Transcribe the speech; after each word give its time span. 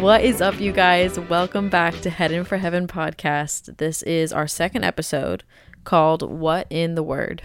What 0.00 0.22
is 0.22 0.40
up, 0.40 0.60
you 0.60 0.70
guys? 0.70 1.18
Welcome 1.18 1.68
back 1.68 1.92
to 2.02 2.10
Heading 2.10 2.44
for 2.44 2.58
Heaven 2.58 2.86
podcast. 2.86 3.78
This 3.78 4.04
is 4.04 4.32
our 4.32 4.46
second 4.46 4.84
episode 4.84 5.42
called 5.82 6.22
What 6.22 6.68
in 6.70 6.94
the 6.94 7.02
Word. 7.02 7.42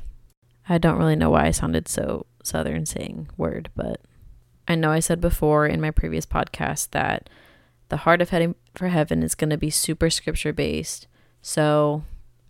I 0.70 0.78
don't 0.78 1.00
really 1.00 1.16
know 1.16 1.32
why 1.32 1.48
I 1.48 1.52
sounded 1.52 1.88
so 1.88 2.28
southern 2.44 2.86
saying 2.86 3.30
word, 3.38 3.72
but 3.76 4.02
I 4.68 4.76
know 4.76 4.92
I 4.92 5.00
said 5.00 5.20
before 5.20 5.66
in 5.66 5.82
my 5.82 5.90
previous 5.90 6.28
podcast 6.28 6.92
that 6.92 7.28
the 7.90 7.98
heart 7.98 8.22
of 8.22 8.30
Heading 8.30 8.54
for 8.76 8.90
Heaven 8.90 9.24
is 9.24 9.34
going 9.34 9.50
to 9.50 9.58
be 9.58 9.72
super 9.72 10.12
scripture 10.12 10.54
based. 10.54 11.08
So 11.42 12.04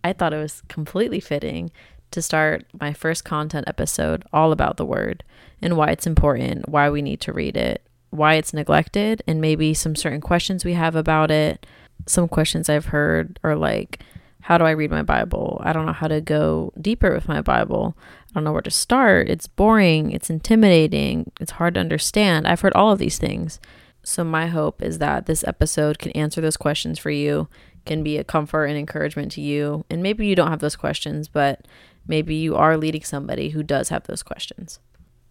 I 0.03 0.11
thought 0.11 0.33
it 0.33 0.37
was 0.37 0.63
completely 0.67 1.21
fitting 1.21 1.71
to 2.11 2.21
start 2.21 2.65
my 2.77 2.91
first 2.91 3.23
content 3.23 3.69
episode 3.69 4.25
all 4.33 4.51
about 4.51 4.75
the 4.75 4.85
word 4.85 5.23
and 5.61 5.77
why 5.77 5.91
it's 5.91 6.05
important, 6.05 6.67
why 6.67 6.89
we 6.89 7.01
need 7.01 7.21
to 7.21 7.31
read 7.31 7.55
it, 7.55 7.87
why 8.13 8.35
it's 8.35 8.53
neglected, 8.53 9.23
and 9.27 9.41
maybe 9.41 9.73
some 9.73 9.95
certain 9.95 10.21
questions 10.21 10.63
we 10.63 10.73
have 10.73 10.95
about 10.95 11.31
it. 11.31 11.65
Some 12.05 12.27
questions 12.27 12.69
I've 12.69 12.85
heard 12.85 13.39
are 13.43 13.55
like, 13.55 14.03
how 14.41 14.57
do 14.57 14.65
I 14.65 14.71
read 14.71 14.91
my 14.91 15.03
Bible? 15.03 15.61
I 15.63 15.71
don't 15.71 15.85
know 15.85 15.93
how 15.93 16.07
to 16.07 16.19
go 16.19 16.73
deeper 16.79 17.13
with 17.13 17.29
my 17.29 17.41
Bible. 17.41 17.97
I 18.29 18.33
don't 18.33 18.43
know 18.43 18.51
where 18.51 18.61
to 18.61 18.71
start. 18.71 19.29
It's 19.29 19.47
boring. 19.47 20.11
It's 20.11 20.29
intimidating. 20.29 21.31
It's 21.39 21.53
hard 21.53 21.75
to 21.75 21.79
understand. 21.79 22.45
I've 22.45 22.59
heard 22.59 22.73
all 22.73 22.91
of 22.91 22.99
these 22.99 23.17
things. 23.17 23.59
So, 24.03 24.23
my 24.25 24.47
hope 24.47 24.81
is 24.81 24.97
that 24.97 25.27
this 25.27 25.45
episode 25.45 25.97
can 25.97 26.11
answer 26.11 26.41
those 26.41 26.57
questions 26.57 26.99
for 26.99 27.09
you, 27.09 27.47
can 27.85 28.03
be 28.03 28.17
a 28.17 28.23
comfort 28.25 28.65
and 28.65 28.77
encouragement 28.77 29.31
to 29.33 29.41
you. 29.41 29.85
And 29.89 30.03
maybe 30.03 30.27
you 30.27 30.35
don't 30.35 30.49
have 30.49 30.59
those 30.59 30.75
questions, 30.75 31.29
but 31.29 31.65
maybe 32.05 32.35
you 32.35 32.57
are 32.57 32.75
leading 32.75 33.03
somebody 33.03 33.49
who 33.49 33.63
does 33.63 33.87
have 33.89 34.03
those 34.03 34.23
questions. 34.23 34.79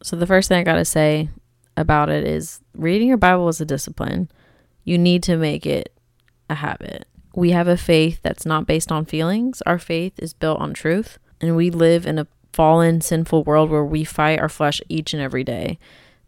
So, 0.02 0.16
the 0.16 0.26
first 0.26 0.48
thing 0.48 0.58
I 0.58 0.64
got 0.64 0.76
to 0.76 0.86
say 0.86 1.28
about 1.76 2.08
it 2.08 2.24
is 2.24 2.60
reading 2.74 3.08
your 3.08 3.16
Bible 3.16 3.48
is 3.48 3.60
a 3.60 3.64
discipline. 3.64 4.30
You 4.84 4.98
need 4.98 5.22
to 5.24 5.36
make 5.36 5.66
it 5.66 5.92
a 6.50 6.56
habit. 6.56 7.06
We 7.34 7.50
have 7.50 7.68
a 7.68 7.76
faith 7.76 8.20
that's 8.22 8.44
not 8.44 8.66
based 8.66 8.92
on 8.92 9.06
feelings. 9.06 9.62
Our 9.62 9.78
faith 9.78 10.14
is 10.18 10.34
built 10.34 10.60
on 10.60 10.74
truth. 10.74 11.18
And 11.40 11.56
we 11.56 11.70
live 11.70 12.06
in 12.06 12.18
a 12.18 12.26
fallen, 12.52 13.00
sinful 13.00 13.44
world 13.44 13.70
where 13.70 13.84
we 13.84 14.04
fight 14.04 14.38
our 14.38 14.48
flesh 14.48 14.80
each 14.88 15.14
and 15.14 15.22
every 15.22 15.44
day. 15.44 15.78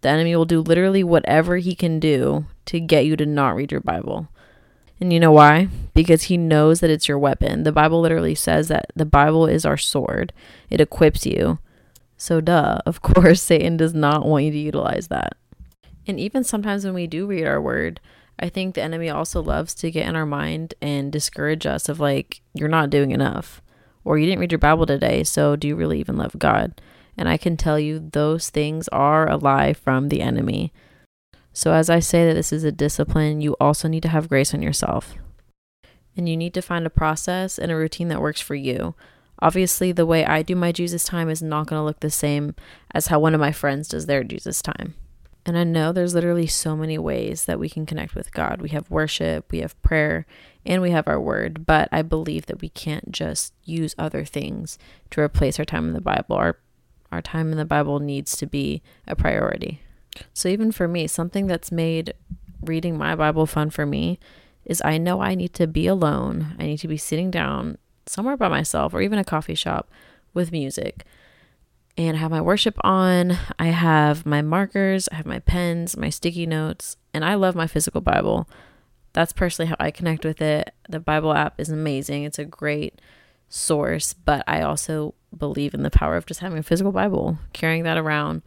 The 0.00 0.09
enemy 0.09 0.34
will 0.37 0.45
do 0.45 0.61
literally 0.61 1.05
whatever 1.05 1.56
he 1.59 1.75
can 1.75 2.00
do 2.00 2.47
to 2.67 2.81
get 2.81 3.05
you 3.05 3.17
to 3.17 3.27
not 3.27 3.55
read 3.55 3.72
your 3.72 3.81
Bible. 3.81 4.28
And 5.00 5.12
you 5.12 5.20
know 5.20 5.33
why? 5.33 5.69
Because 5.92 6.25
he 6.25 6.37
knows 6.37 6.81
that 6.81 6.91
it's 6.91 7.09
your 7.09 7.19
weapon. 7.19 7.65
The 7.65 7.72
Bible 7.72 8.00
literally 8.00 8.34
says 8.34 8.69
that 8.69 8.87
the 8.95 9.05
Bible 9.05 9.47
is 9.47 9.65
our 9.65 9.77
sword, 9.77 10.33
it 10.70 10.81
equips 10.81 11.27
you. 11.27 11.59
So, 12.25 12.41
duh, 12.41 12.78
of 12.86 13.03
course, 13.03 13.42
Satan 13.42 13.77
does 13.77 13.92
not 13.92 14.25
want 14.25 14.44
you 14.44 14.50
to 14.50 14.58
utilize 14.58 15.08
that. 15.08 15.36
And 16.06 16.19
even 16.19 16.42
sometimes 16.42 16.83
when 16.83 16.94
we 16.94 17.06
do 17.06 17.27
read 17.27 17.44
our 17.44 17.61
word, 17.61 18.00
I 18.39 18.48
think 18.48 18.75
the 18.75 18.83
enemy 18.83 19.11
also 19.11 19.42
loves 19.42 19.75
to 19.75 19.91
get 19.91 20.08
in 20.08 20.16
our 20.16 20.25
mind 20.25 20.72
and 20.81 21.12
discourage 21.12 21.66
us 21.66 21.86
of 21.86 22.00
like, 22.00 22.41
you're 22.55 22.66
not 22.66 22.89
doing 22.89 23.11
enough, 23.11 23.61
or 24.06 24.16
you 24.16 24.25
didn't 24.25 24.39
read 24.39 24.53
your 24.53 24.58
Bible 24.58 24.86
today, 24.86 25.22
so 25.22 25.55
do 25.55 25.69
you 25.69 25.77
really 25.77 26.00
even 26.00 26.16
love 26.16 26.39
God? 26.39 26.81
And 27.19 27.28
I 27.28 27.36
can 27.36 27.58
tell 27.58 27.78
you 27.78 27.98
those 27.98 28.48
things 28.48 28.88
are 28.88 29.28
a 29.28 29.36
lie 29.36 29.75
from 29.75 30.09
the 30.09 30.22
enemy. 30.22 30.72
So, 31.53 31.75
as 31.75 31.91
I 31.91 31.98
say 31.98 32.25
that 32.27 32.34
this 32.34 32.55
is 32.55 32.64
a 32.64 32.72
discipline, 32.72 33.42
you 33.42 33.55
also 33.61 33.86
need 33.86 34.03
to 34.03 34.09
have 34.09 34.31
grace 34.31 34.55
on 34.55 34.62
yourself. 34.62 35.12
And 36.16 36.27
you 36.27 36.38
need 36.38 36.55
to 36.55 36.62
find 36.62 36.86
a 36.86 36.91
process 36.91 37.59
and 37.59 37.70
a 37.70 37.77
routine 37.77 38.09
that 38.09 38.22
works 38.22 38.41
for 38.41 38.55
you. 38.55 38.94
Obviously, 39.45 39.92
the 39.92 40.06
way 40.06 40.25
I 40.25 40.41
do 40.41 40.56
my 40.56 40.73
Jesus 40.73 41.05
time 41.05 41.28
is 41.28 41.42
not 41.42 41.67
going 41.67 41.78
to 41.78 41.84
look 41.84 42.00
the 42.00 42.09
same 42.09 42.55
as 42.95 43.09
how 43.09 43.20
one 43.20 43.34
of 43.34 43.41
my 43.41 43.53
friends 43.53 43.89
does 43.89 44.06
their 44.06 44.25
Jesus 44.25 44.62
time. 44.62 44.95
And 45.45 45.59
I 45.59 45.64
know 45.64 45.92
there's 45.92 46.14
literally 46.14 46.47
so 46.47 46.75
many 46.75 46.97
ways 46.97 47.45
that 47.45 47.59
we 47.59 47.69
can 47.69 47.84
connect 47.84 48.15
with 48.15 48.33
God. 48.33 48.62
We 48.62 48.70
have 48.70 48.91
worship, 48.91 49.53
we 49.53 49.59
have 49.59 49.81
prayer, 49.82 50.25
and 50.65 50.81
we 50.81 50.93
have 50.93 51.06
our 51.06 51.21
word. 51.21 51.66
But 51.66 51.91
I 51.93 52.00
believe 52.00 52.47
that 52.47 52.62
we 52.62 52.71
can't 52.71 53.12
just 53.12 53.53
use 53.65 53.94
other 53.99 54.25
things 54.25 54.78
to 55.10 55.21
replace 55.21 55.59
our 55.59 55.66
time 55.66 55.88
in 55.88 55.93
the 55.93 56.00
Bible. 56.00 56.37
Our 56.37 56.56
our 57.12 57.21
time 57.21 57.53
in 57.53 57.59
the 57.59 57.66
Bible 57.66 58.00
needs 58.00 58.38
to 58.38 58.47
be 58.47 58.82
a 59.06 59.15
priority. 59.15 59.82
So 60.32 60.49
even 60.49 60.72
for 60.72 60.88
me, 60.88 61.06
something 61.06 61.47
that's 61.47 61.71
made 61.71 62.15
reading 62.62 62.97
my 62.97 63.15
Bible 63.15 63.44
fun 63.44 63.69
for 63.69 63.84
me 63.84 64.19
is 64.65 64.81
I 64.82 64.97
know 64.97 65.21
I 65.21 65.34
need 65.34 65.53
to 65.55 65.66
be 65.66 65.87
alone. 65.87 66.56
I 66.59 66.65
need 66.65 66.78
to 66.78 66.88
be 66.88 66.97
sitting 66.97 67.31
down 67.31 67.76
somewhere 68.06 68.37
by 68.37 68.48
myself 68.48 68.94
or 68.94 69.00
even 69.00 69.19
a 69.19 69.25
coffee 69.25 69.54
shop 69.54 69.91
with 70.32 70.53
music 70.53 71.04
and 71.97 72.16
I 72.16 72.20
have 72.20 72.31
my 72.31 72.41
worship 72.41 72.76
on. 72.82 73.37
I 73.59 73.66
have 73.66 74.26
my 74.26 74.42
markers, 74.42 75.09
I 75.12 75.16
have 75.16 75.26
my 75.26 75.38
pens, 75.41 75.97
my 75.97 76.10
sticky 76.10 76.47
notes, 76.47 76.97
and 77.12 77.25
I 77.25 77.34
love 77.34 77.54
my 77.54 77.66
physical 77.66 78.00
Bible. 78.00 78.48
That's 79.12 79.32
personally 79.32 79.69
how 79.69 79.76
I 79.78 79.91
connect 79.91 80.25
with 80.25 80.43
it. 80.43 80.75
The 80.88 80.98
Bible 80.98 81.32
app 81.32 81.60
is 81.60 81.70
amazing. 81.70 82.25
It's 82.25 82.38
a 82.38 82.44
great 82.44 83.00
source, 83.48 84.12
but 84.12 84.43
I 84.48 84.62
also 84.62 85.14
believe 85.37 85.75
in 85.75 85.82
the 85.82 85.91
power 85.91 86.16
of 86.16 86.26
just 86.26 86.41
having 86.41 86.59
a 86.59 86.64
physical 86.64 86.91
Bible, 86.91 87.38
carrying 87.53 87.84
that 87.84 87.98
around, 87.98 88.43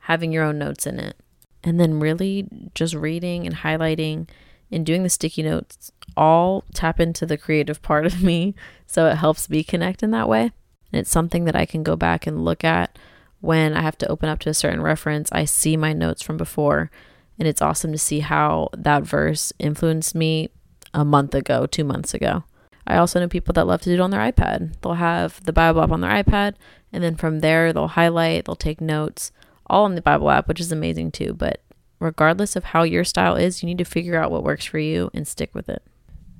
having 0.00 0.32
your 0.32 0.44
own 0.44 0.58
notes 0.58 0.86
in 0.86 1.00
it, 1.00 1.16
and 1.64 1.80
then 1.80 1.98
really 1.98 2.46
just 2.74 2.94
reading 2.94 3.46
and 3.46 3.56
highlighting 3.56 4.28
and 4.72 4.86
doing 4.86 5.02
the 5.02 5.10
sticky 5.10 5.42
notes 5.42 5.92
all 6.16 6.64
tap 6.74 6.98
into 6.98 7.26
the 7.26 7.38
creative 7.38 7.82
part 7.82 8.06
of 8.06 8.22
me. 8.22 8.54
So 8.86 9.06
it 9.06 9.16
helps 9.16 9.48
me 9.48 9.62
connect 9.62 10.02
in 10.02 10.10
that 10.10 10.28
way. 10.28 10.52
And 10.92 11.00
it's 11.00 11.10
something 11.10 11.44
that 11.44 11.56
I 11.56 11.66
can 11.66 11.82
go 11.82 11.96
back 11.96 12.26
and 12.26 12.44
look 12.44 12.64
at 12.64 12.98
when 13.40 13.74
I 13.74 13.82
have 13.82 13.98
to 13.98 14.08
open 14.08 14.28
up 14.28 14.38
to 14.40 14.50
a 14.50 14.54
certain 14.54 14.82
reference. 14.82 15.30
I 15.32 15.44
see 15.44 15.76
my 15.76 15.92
notes 15.92 16.22
from 16.22 16.36
before, 16.36 16.90
and 17.38 17.48
it's 17.48 17.62
awesome 17.62 17.92
to 17.92 17.98
see 17.98 18.20
how 18.20 18.68
that 18.76 19.02
verse 19.02 19.52
influenced 19.58 20.14
me 20.14 20.50
a 20.94 21.04
month 21.04 21.34
ago, 21.34 21.66
two 21.66 21.84
months 21.84 22.14
ago. 22.14 22.44
I 22.86 22.96
also 22.96 23.20
know 23.20 23.28
people 23.28 23.52
that 23.54 23.66
love 23.66 23.80
to 23.82 23.90
do 23.90 23.94
it 23.94 24.00
on 24.00 24.10
their 24.10 24.20
iPad. 24.20 24.74
They'll 24.80 24.94
have 24.94 25.42
the 25.44 25.52
Bible 25.52 25.82
app 25.82 25.90
on 25.90 26.00
their 26.00 26.10
iPad, 26.10 26.54
and 26.92 27.02
then 27.02 27.16
from 27.16 27.40
there, 27.40 27.72
they'll 27.72 27.88
highlight, 27.88 28.44
they'll 28.44 28.56
take 28.56 28.80
notes, 28.80 29.32
all 29.66 29.84
on 29.84 29.94
the 29.94 30.02
Bible 30.02 30.30
app, 30.30 30.48
which 30.48 30.60
is 30.60 30.72
amazing 30.72 31.12
too. 31.12 31.32
But 31.32 31.62
regardless 32.02 32.56
of 32.56 32.64
how 32.64 32.82
your 32.82 33.04
style 33.04 33.36
is, 33.36 33.62
you 33.62 33.66
need 33.66 33.78
to 33.78 33.84
figure 33.84 34.20
out 34.20 34.30
what 34.30 34.44
works 34.44 34.64
for 34.64 34.78
you 34.78 35.10
and 35.14 35.26
stick 35.26 35.54
with 35.54 35.68
it. 35.68 35.82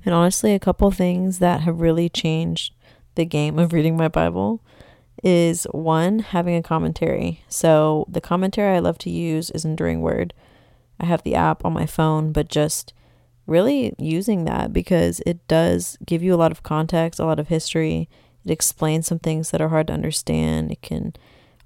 And 0.05 0.13
honestly, 0.13 0.53
a 0.53 0.59
couple 0.59 0.91
things 0.91 1.39
that 1.39 1.61
have 1.61 1.79
really 1.79 2.09
changed 2.09 2.73
the 3.15 3.25
game 3.25 3.57
of 3.57 3.73
reading 3.73 3.95
my 3.95 4.07
Bible 4.07 4.61
is 5.23 5.65
one, 5.71 6.19
having 6.19 6.55
a 6.55 6.63
commentary. 6.63 7.43
So 7.47 8.05
the 8.09 8.21
commentary 8.21 8.75
I 8.75 8.79
love 8.79 8.97
to 8.99 9.09
use 9.09 9.49
is 9.51 9.63
Enduring 9.63 10.01
Word. 10.01 10.33
I 10.99 11.05
have 11.05 11.23
the 11.23 11.35
app 11.35 11.63
on 11.63 11.73
my 11.73 11.85
phone, 11.85 12.31
but 12.31 12.49
just 12.49 12.93
really 13.45 13.93
using 13.97 14.45
that 14.45 14.73
because 14.73 15.21
it 15.25 15.47
does 15.47 15.97
give 16.05 16.23
you 16.23 16.33
a 16.33 16.37
lot 16.37 16.51
of 16.51 16.63
context, 16.63 17.19
a 17.19 17.25
lot 17.25 17.39
of 17.39 17.47
history. 17.47 18.09
It 18.45 18.51
explains 18.51 19.07
some 19.07 19.19
things 19.19 19.51
that 19.51 19.61
are 19.61 19.69
hard 19.69 19.87
to 19.87 19.93
understand. 19.93 20.71
It 20.71 20.81
can 20.81 21.13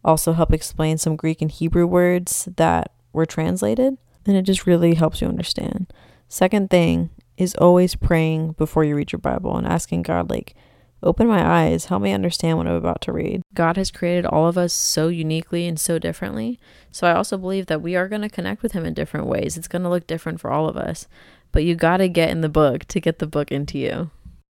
also 0.04 0.34
help 0.34 0.54
explain 0.54 0.98
some 0.98 1.16
Greek 1.16 1.42
and 1.42 1.52
Hebrew 1.52 1.88
words 1.88 2.48
that 2.58 2.92
were 3.14 3.26
translated, 3.26 3.98
and 4.26 4.36
it 4.36 4.44
just 4.44 4.66
really 4.66 4.96
helps 4.96 5.22
you 5.22 5.28
understand. 5.28 5.92
Second 6.28 6.70
thing 6.70 7.10
is 7.38 7.56
always 7.56 7.96
praying 7.96 8.54
before 8.54 8.84
you 8.84 8.96
read 8.96 9.12
your 9.12 9.20
Bible 9.20 9.56
and 9.56 9.68
asking 9.68 10.02
God, 10.04 10.30
like, 10.30 10.56
Open 11.04 11.28
my 11.28 11.46
eyes, 11.46 11.86
help 11.86 12.02
me 12.02 12.12
understand 12.12 12.58
what 12.58 12.66
I'm 12.66 12.74
about 12.74 13.02
to 13.02 13.12
read. 13.12 13.44
God 13.54 13.78
has 13.78 13.92
created 13.92 14.26
all 14.26 14.48
of 14.48 14.58
us 14.58 14.74
so 14.74 15.10
uniquely 15.10 15.68
and 15.68 15.80
so 15.80 16.00
differently. 16.00 16.60
So 16.92 17.06
I 17.06 17.14
also 17.14 17.38
believe 17.38 17.68
that 17.68 17.84
we 17.84 17.96
are 17.96 18.08
going 18.08 18.24
to 18.24 18.30
connect 18.30 18.64
with 18.64 18.72
Him 18.72 18.84
in 18.84 18.96
different 18.96 19.28
ways. 19.28 19.58
It's 19.58 19.68
going 19.68 19.84
to 19.84 19.90
look 19.90 20.08
different 20.08 20.42
for 20.42 20.50
all 20.50 20.68
of 20.68 20.76
us. 20.76 21.08
But 21.52 21.64
you 21.64 21.76
got 21.76 21.98
to 21.98 22.10
get 22.10 22.32
in 22.32 22.42
the 22.42 22.50
book 22.50 22.86
to 22.86 23.00
get 23.00 23.20
the 23.20 23.28
book 23.28 23.52
into 23.52 23.78
you. 23.78 24.10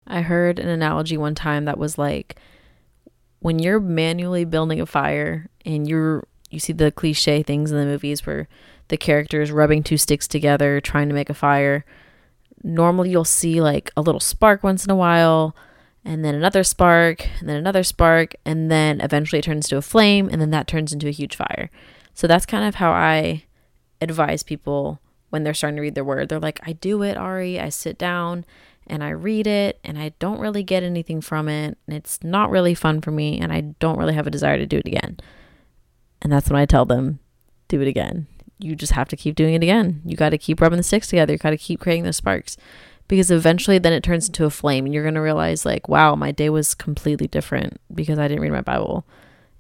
I 0.06 0.21
heard 0.21 0.59
an 0.59 0.69
analogy 0.69 1.16
one 1.16 1.34
time 1.34 1.65
that 1.65 1.78
was 1.78 1.97
like 1.97 2.36
when 3.41 3.59
you're 3.59 3.81
manually 3.81 4.44
building 4.44 4.81
a 4.81 4.86
fire 4.86 5.48
and 5.65 5.89
you're 5.89 6.27
you 6.54 6.60
see 6.60 6.72
the 6.72 6.91
cliche 6.91 7.42
things 7.42 7.71
in 7.71 7.78
the 7.78 7.84
movies 7.84 8.24
where 8.24 8.48
the 8.89 8.97
characters 8.97 9.51
rubbing 9.51 9.83
two 9.83 9.97
sticks 9.97 10.27
together 10.27 10.80
trying 10.80 11.09
to 11.09 11.15
make 11.15 11.28
a 11.28 11.34
fire. 11.34 11.84
Normally 12.62 13.10
you'll 13.10 13.24
see 13.24 13.60
like 13.60 13.91
a 13.97 14.01
little 14.01 14.21
spark 14.21 14.62
once 14.62 14.84
in 14.84 14.91
a 14.91 14.97
while 14.97 15.54
and 16.04 16.24
then 16.24 16.34
another 16.34 16.62
spark, 16.65 17.27
and 17.41 17.48
then 17.48 17.56
another 17.56 17.83
spark, 17.83 18.34
and 18.45 18.71
then 18.71 19.01
eventually 19.01 19.39
it 19.39 19.45
turns 19.45 19.68
to 19.68 19.78
a 19.78 19.83
flame, 19.83 20.28
and 20.30 20.41
then 20.41 20.51
that 20.51 20.68
turns 20.68 20.92
into 20.92 21.09
a 21.09 21.12
huge 21.12 21.34
fire. 21.34 21.71
So 22.12 22.27
that's 22.27 22.45
kind 22.45 22.65
of 22.68 22.74
how 22.74 22.92
I 22.92 23.45
advise 24.03 24.42
people 24.42 25.00
when 25.30 25.45
they're 25.45 25.54
starting 25.54 25.77
to 25.77 25.83
read 25.83 25.95
their 25.95 26.04
word. 26.04 26.28
They're 26.28 26.39
like, 26.39 26.60
I 26.62 26.74
do 26.74 27.03
it, 27.03 27.16
Ari. 27.16 27.59
I 27.59 27.71
sit 27.71 27.97
down 27.97 28.45
and 28.86 29.03
I 29.03 29.10
read 29.10 29.47
it, 29.47 29.80
and 29.83 29.98
I 29.98 30.10
don't 30.18 30.41
really 30.41 30.62
get 30.62 30.83
anything 30.83 31.22
from 31.22 31.48
it, 31.48 31.78
and 31.86 31.97
it's 31.97 32.22
not 32.22 32.50
really 32.50 32.74
fun 32.74 33.00
for 33.00 33.10
me, 33.10 33.41
and 33.41 33.50
I 33.50 33.62
don't 33.62 33.98
really 33.98 34.15
have 34.15 34.27
a 34.27 34.30
desire 34.30 34.59
to 34.59 34.66
do 34.66 34.77
it 34.77 34.86
again. 34.86 35.18
And 36.24 36.32
that's 36.32 36.48
when 36.50 36.59
I 36.59 36.66
tell 36.66 36.84
them, 36.84 37.21
do 37.68 37.80
it 37.80 37.86
again. 37.86 38.26
You 38.59 38.74
just 38.74 38.92
have 38.92 39.09
to 39.10 39.16
keep 39.16 39.36
doing 39.36 39.54
it 39.54 39.62
again. 39.62 40.03
You 40.04 40.16
got 40.16 40.30
to 40.30 40.38
keep 40.38 40.60
rubbing 40.60 40.78
the 40.78 40.82
sticks 40.82 41.09
together. 41.09 41.34
You 41.34 41.38
got 41.38 41.50
to 41.50 41.56
keep 41.56 41.78
creating 41.78 42.04
those 42.04 42.16
sparks 42.16 42.56
because 43.09 43.30
eventually 43.30 43.78
then 43.78 43.92
it 43.92 44.03
turns 44.03 44.26
into 44.26 44.44
a 44.44 44.50
flame 44.50 44.86
and 44.86 44.94
you're 44.94 45.03
going 45.03 45.15
to 45.15 45.21
realize 45.21 45.65
like 45.65 45.88
wow 45.88 46.15
my 46.15 46.32
day 46.32 46.48
was 46.48 46.74
completely 46.74 47.26
different 47.26 47.78
because 47.94 48.18
i 48.18 48.26
didn't 48.26 48.42
read 48.42 48.50
my 48.53 48.62
bible 48.62 49.04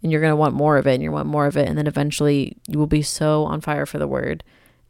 and 0.02 0.10
you're 0.10 0.20
going 0.20 0.30
to 0.32 0.36
want 0.36 0.54
more 0.54 0.76
of 0.76 0.86
it 0.86 0.94
and 0.94 1.02
you 1.02 1.12
want 1.12 1.26
more 1.26 1.46
of 1.46 1.56
it 1.56 1.68
and 1.68 1.76
then 1.76 1.86
eventually 1.86 2.56
you 2.68 2.78
will 2.78 2.86
be 2.86 3.02
so 3.02 3.44
on 3.44 3.60
fire 3.60 3.84
for 3.86 3.98
the 3.98 4.08
word 4.08 4.42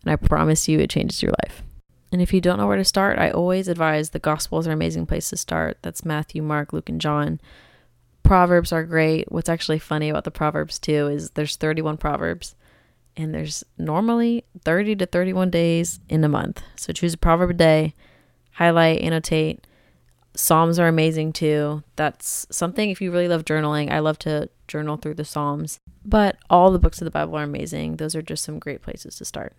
and 0.05 0.13
i 0.13 0.17
promise 0.17 0.69
you 0.69 0.79
it 0.79 0.91
changes 0.91 1.23
your 1.23 1.33
life 1.43 1.63
And 2.13 2.23
if 2.23 2.33
you 2.33 2.41
don't 2.41 2.59
know 2.59 2.69
where 2.69 2.77
to 2.77 2.85
start, 2.85 3.19
I 3.19 3.31
always 3.31 3.67
advise 3.67 4.11
the 4.11 4.21
Gospels 4.21 4.69
are 4.69 4.73
amazing 4.73 5.07
place 5.07 5.31
to 5.31 5.37
start. 5.37 5.79
That's 5.83 6.05
Matthew, 6.05 6.43
Mark, 6.43 6.73
Luke, 6.73 6.89
and 6.89 7.01
John. 7.01 7.41
Proverbs 8.25 8.73
are 8.73 8.85
great. 8.85 9.31
What's 9.31 9.49
actually 9.49 9.79
funny 9.79 10.09
about 10.09 10.25
the 10.25 10.31
Proverbs 10.31 10.79
too 10.79 11.07
is 11.09 11.31
there's 11.31 11.57
31 11.57 11.99
Proverbs 11.99 12.57
and 13.17 13.33
there's 13.33 13.63
normally 13.79 14.45
30 14.65 14.97
to 14.97 15.07
31 15.07 15.51
days 15.51 16.01
in 16.09 16.25
a 16.25 16.29
month. 16.29 16.63
So 16.77 16.93
choose 16.93 17.15
a 17.15 17.19
proverb 17.19 17.51
a 17.51 17.55
day, 17.55 17.95
highlight, 18.53 19.01
annotate. 19.01 19.67
Psalms 20.35 20.81
are 20.81 20.89
amazing 20.89 21.33
too. 21.33 21.85
That's 21.95 22.47
something 22.51 22.91
if 22.91 23.01
you 23.01 23.13
really 23.13 23.29
love 23.29 23.45
journaling. 23.45 23.93
I 23.93 24.01
love 24.01 24.19
to 24.21 24.49
journal 24.67 24.97
through 24.97 25.15
the 25.15 25.25
Psalms, 25.25 25.79
but 26.05 26.37
all 26.51 26.73
the 26.73 26.79
books 26.79 27.01
of 27.01 27.05
the 27.05 27.11
Bible 27.13 27.37
are 27.37 27.45
amazing. 27.45 27.97
Those 27.97 28.17
are 28.17 28.23
just 28.23 28.43
some 28.43 28.59
great 28.59 28.83
places 28.83 29.17
to 29.17 29.25
start. 29.25 29.53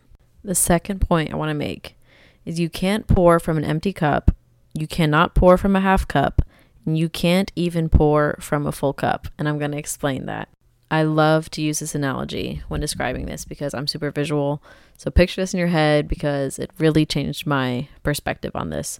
The 0.43 0.55
second 0.55 0.99
point 0.99 1.31
I 1.31 1.37
want 1.37 1.49
to 1.49 1.55
make 1.55 1.97
is 2.45 2.59
you 2.59 2.69
can't 2.69 3.07
pour 3.07 3.39
from 3.39 3.57
an 3.57 3.63
empty 3.63 3.93
cup, 3.93 4.31
you 4.73 4.85
cannot 4.85 5.33
pour 5.33 5.57
from 5.57 5.75
a 5.75 5.81
half 5.81 6.07
cup, 6.07 6.41
you 6.85 7.09
can't 7.09 7.51
even 7.55 7.89
pour 7.89 8.37
from 8.39 8.67
a 8.67 8.71
full 8.71 8.93
cup. 8.93 9.27
And 9.37 9.49
I'm 9.49 9.57
going 9.57 9.71
to 9.71 9.77
explain 9.77 10.25
that. 10.27 10.49
I 10.91 11.03
love 11.03 11.49
to 11.51 11.61
use 11.61 11.79
this 11.79 11.95
analogy 11.95 12.61
when 12.67 12.79
describing 12.79 13.25
this 13.25 13.43
because 13.43 13.73
I'm 13.73 13.87
super 13.87 14.11
visual. 14.11 14.61
So 14.97 15.09
picture 15.09 15.41
this 15.41 15.53
in 15.53 15.59
your 15.59 15.69
head 15.69 16.07
because 16.07 16.59
it 16.59 16.71
really 16.77 17.05
changed 17.05 17.47
my 17.47 17.87
perspective 18.03 18.51
on 18.55 18.69
this. 18.69 18.99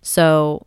So 0.00 0.66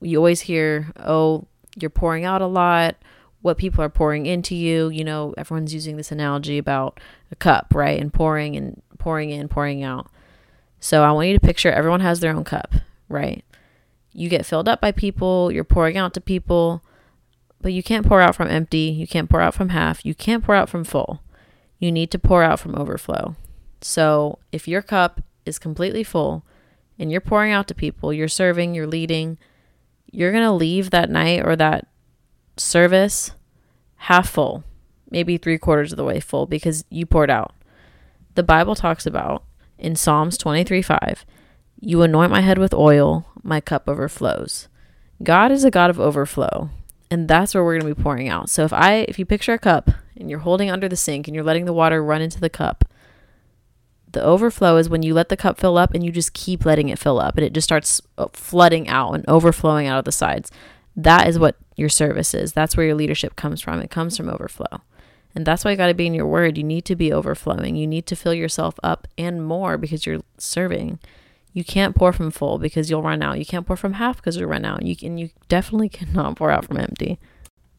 you 0.00 0.18
always 0.18 0.42
hear, 0.42 0.92
oh, 0.98 1.46
you're 1.74 1.90
pouring 1.90 2.24
out 2.24 2.40
a 2.40 2.46
lot, 2.46 2.96
what 3.42 3.58
people 3.58 3.82
are 3.82 3.88
pouring 3.88 4.26
into 4.26 4.54
you. 4.54 4.88
You 4.88 5.04
know, 5.04 5.34
everyone's 5.36 5.74
using 5.74 5.96
this 5.96 6.12
analogy 6.12 6.56
about 6.56 7.00
a 7.32 7.36
cup, 7.36 7.74
right? 7.74 8.00
And 8.00 8.12
pouring 8.12 8.56
and 8.56 8.80
pouring 8.98 9.30
in, 9.30 9.48
pouring 9.48 9.82
out. 9.82 10.08
So 10.78 11.02
I 11.02 11.12
want 11.12 11.28
you 11.28 11.34
to 11.38 11.44
picture 11.44 11.70
everyone 11.70 12.00
has 12.00 12.20
their 12.20 12.34
own 12.34 12.44
cup, 12.44 12.74
right? 13.08 13.44
You 14.16 14.28
get 14.28 14.46
filled 14.46 14.68
up 14.68 14.80
by 14.80 14.92
people, 14.92 15.52
you're 15.52 15.64
pouring 15.64 15.96
out 15.96 16.14
to 16.14 16.20
people 16.20 16.82
but 17.60 17.72
you 17.72 17.82
can't 17.82 18.06
pour 18.06 18.20
out 18.20 18.36
from 18.36 18.48
empty, 18.48 18.90
you 18.90 19.06
can't 19.06 19.28
pour 19.28 19.40
out 19.40 19.54
from 19.54 19.70
half, 19.70 20.04
you 20.04 20.14
can't 20.14 20.44
pour 20.44 20.54
out 20.54 20.68
from 20.68 20.84
full. 20.84 21.20
You 21.78 21.92
need 21.92 22.10
to 22.12 22.18
pour 22.18 22.42
out 22.42 22.60
from 22.60 22.76
overflow. 22.76 23.34
So 23.80 24.38
if 24.52 24.66
your 24.66 24.82
cup 24.82 25.20
is 25.44 25.58
completely 25.58 26.02
full 26.02 26.44
and 26.98 27.10
you're 27.10 27.20
pouring 27.20 27.52
out 27.52 27.66
to 27.68 27.74
people, 27.74 28.12
you're 28.12 28.28
serving, 28.28 28.74
you're 28.74 28.86
leading, 28.86 29.38
you're 30.10 30.32
going 30.32 30.44
to 30.44 30.52
leave 30.52 30.90
that 30.90 31.10
night 31.10 31.44
or 31.44 31.56
that 31.56 31.86
service 32.56 33.32
half 33.96 34.28
full, 34.28 34.64
maybe 35.10 35.36
three 35.36 35.58
quarters 35.58 35.92
of 35.92 35.96
the 35.96 36.04
way 36.04 36.20
full 36.20 36.46
because 36.46 36.84
you 36.88 37.04
poured 37.04 37.30
out. 37.30 37.52
The 38.34 38.42
Bible 38.42 38.74
talks 38.74 39.06
about 39.06 39.44
in 39.78 39.96
Psalms 39.96 40.38
23 40.38 40.82
5, 40.82 41.26
you 41.80 42.02
anoint 42.02 42.30
my 42.30 42.40
head 42.40 42.58
with 42.58 42.74
oil, 42.74 43.26
my 43.42 43.60
cup 43.60 43.88
overflows. 43.88 44.68
God 45.22 45.50
is 45.50 45.64
a 45.64 45.70
God 45.70 45.90
of 45.90 46.00
overflow 46.00 46.70
and 47.10 47.28
that's 47.28 47.54
where 47.54 47.64
we're 47.64 47.78
going 47.78 47.88
to 47.88 47.94
be 47.94 48.02
pouring 48.02 48.28
out. 48.28 48.50
So 48.50 48.64
if 48.64 48.72
I 48.72 49.06
if 49.08 49.18
you 49.18 49.24
picture 49.24 49.52
a 49.52 49.58
cup 49.58 49.90
and 50.16 50.28
you're 50.28 50.40
holding 50.40 50.70
under 50.70 50.88
the 50.88 50.96
sink 50.96 51.28
and 51.28 51.34
you're 51.34 51.44
letting 51.44 51.64
the 51.64 51.72
water 51.72 52.02
run 52.02 52.22
into 52.22 52.40
the 52.40 52.50
cup, 52.50 52.84
the 54.10 54.22
overflow 54.22 54.76
is 54.76 54.88
when 54.88 55.02
you 55.02 55.14
let 55.14 55.28
the 55.28 55.36
cup 55.36 55.58
fill 55.58 55.76
up 55.76 55.94
and 55.94 56.04
you 56.04 56.10
just 56.10 56.32
keep 56.32 56.64
letting 56.64 56.88
it 56.88 56.98
fill 56.98 57.20
up 57.20 57.36
and 57.36 57.44
it 57.44 57.52
just 57.52 57.66
starts 57.66 58.00
uh, 58.18 58.26
flooding 58.32 58.88
out 58.88 59.12
and 59.12 59.24
overflowing 59.28 59.86
out 59.86 59.98
of 59.98 60.04
the 60.04 60.12
sides. 60.12 60.50
That 60.96 61.28
is 61.28 61.38
what 61.38 61.56
your 61.76 61.90
service 61.90 62.32
is. 62.32 62.52
That's 62.52 62.76
where 62.76 62.86
your 62.86 62.94
leadership 62.94 63.36
comes 63.36 63.60
from. 63.60 63.80
It 63.80 63.90
comes 63.90 64.16
from 64.16 64.30
overflow. 64.30 64.80
And 65.34 65.44
that's 65.44 65.64
why 65.64 65.72
you 65.72 65.76
got 65.76 65.88
to 65.88 65.94
be 65.94 66.06
in 66.06 66.14
your 66.14 66.26
word. 66.26 66.56
You 66.56 66.64
need 66.64 66.86
to 66.86 66.96
be 66.96 67.12
overflowing. 67.12 67.76
You 67.76 67.86
need 67.86 68.06
to 68.06 68.16
fill 68.16 68.32
yourself 68.32 68.76
up 68.82 69.06
and 69.18 69.44
more 69.44 69.76
because 69.76 70.06
you're 70.06 70.22
serving. 70.38 70.98
You 71.56 71.64
can't 71.64 71.96
pour 71.96 72.12
from 72.12 72.30
full 72.30 72.58
because 72.58 72.90
you'll 72.90 73.00
run 73.00 73.22
out. 73.22 73.38
You 73.38 73.46
can't 73.46 73.66
pour 73.66 73.78
from 73.78 73.94
half 73.94 74.16
because 74.16 74.36
you'll 74.36 74.50
run 74.50 74.66
out. 74.66 74.82
You 74.82 74.94
can 74.94 75.16
you 75.16 75.30
definitely 75.48 75.88
cannot 75.98 76.36
pour 76.36 76.50
out 76.50 76.66
from 76.66 76.76
empty. 76.76 77.18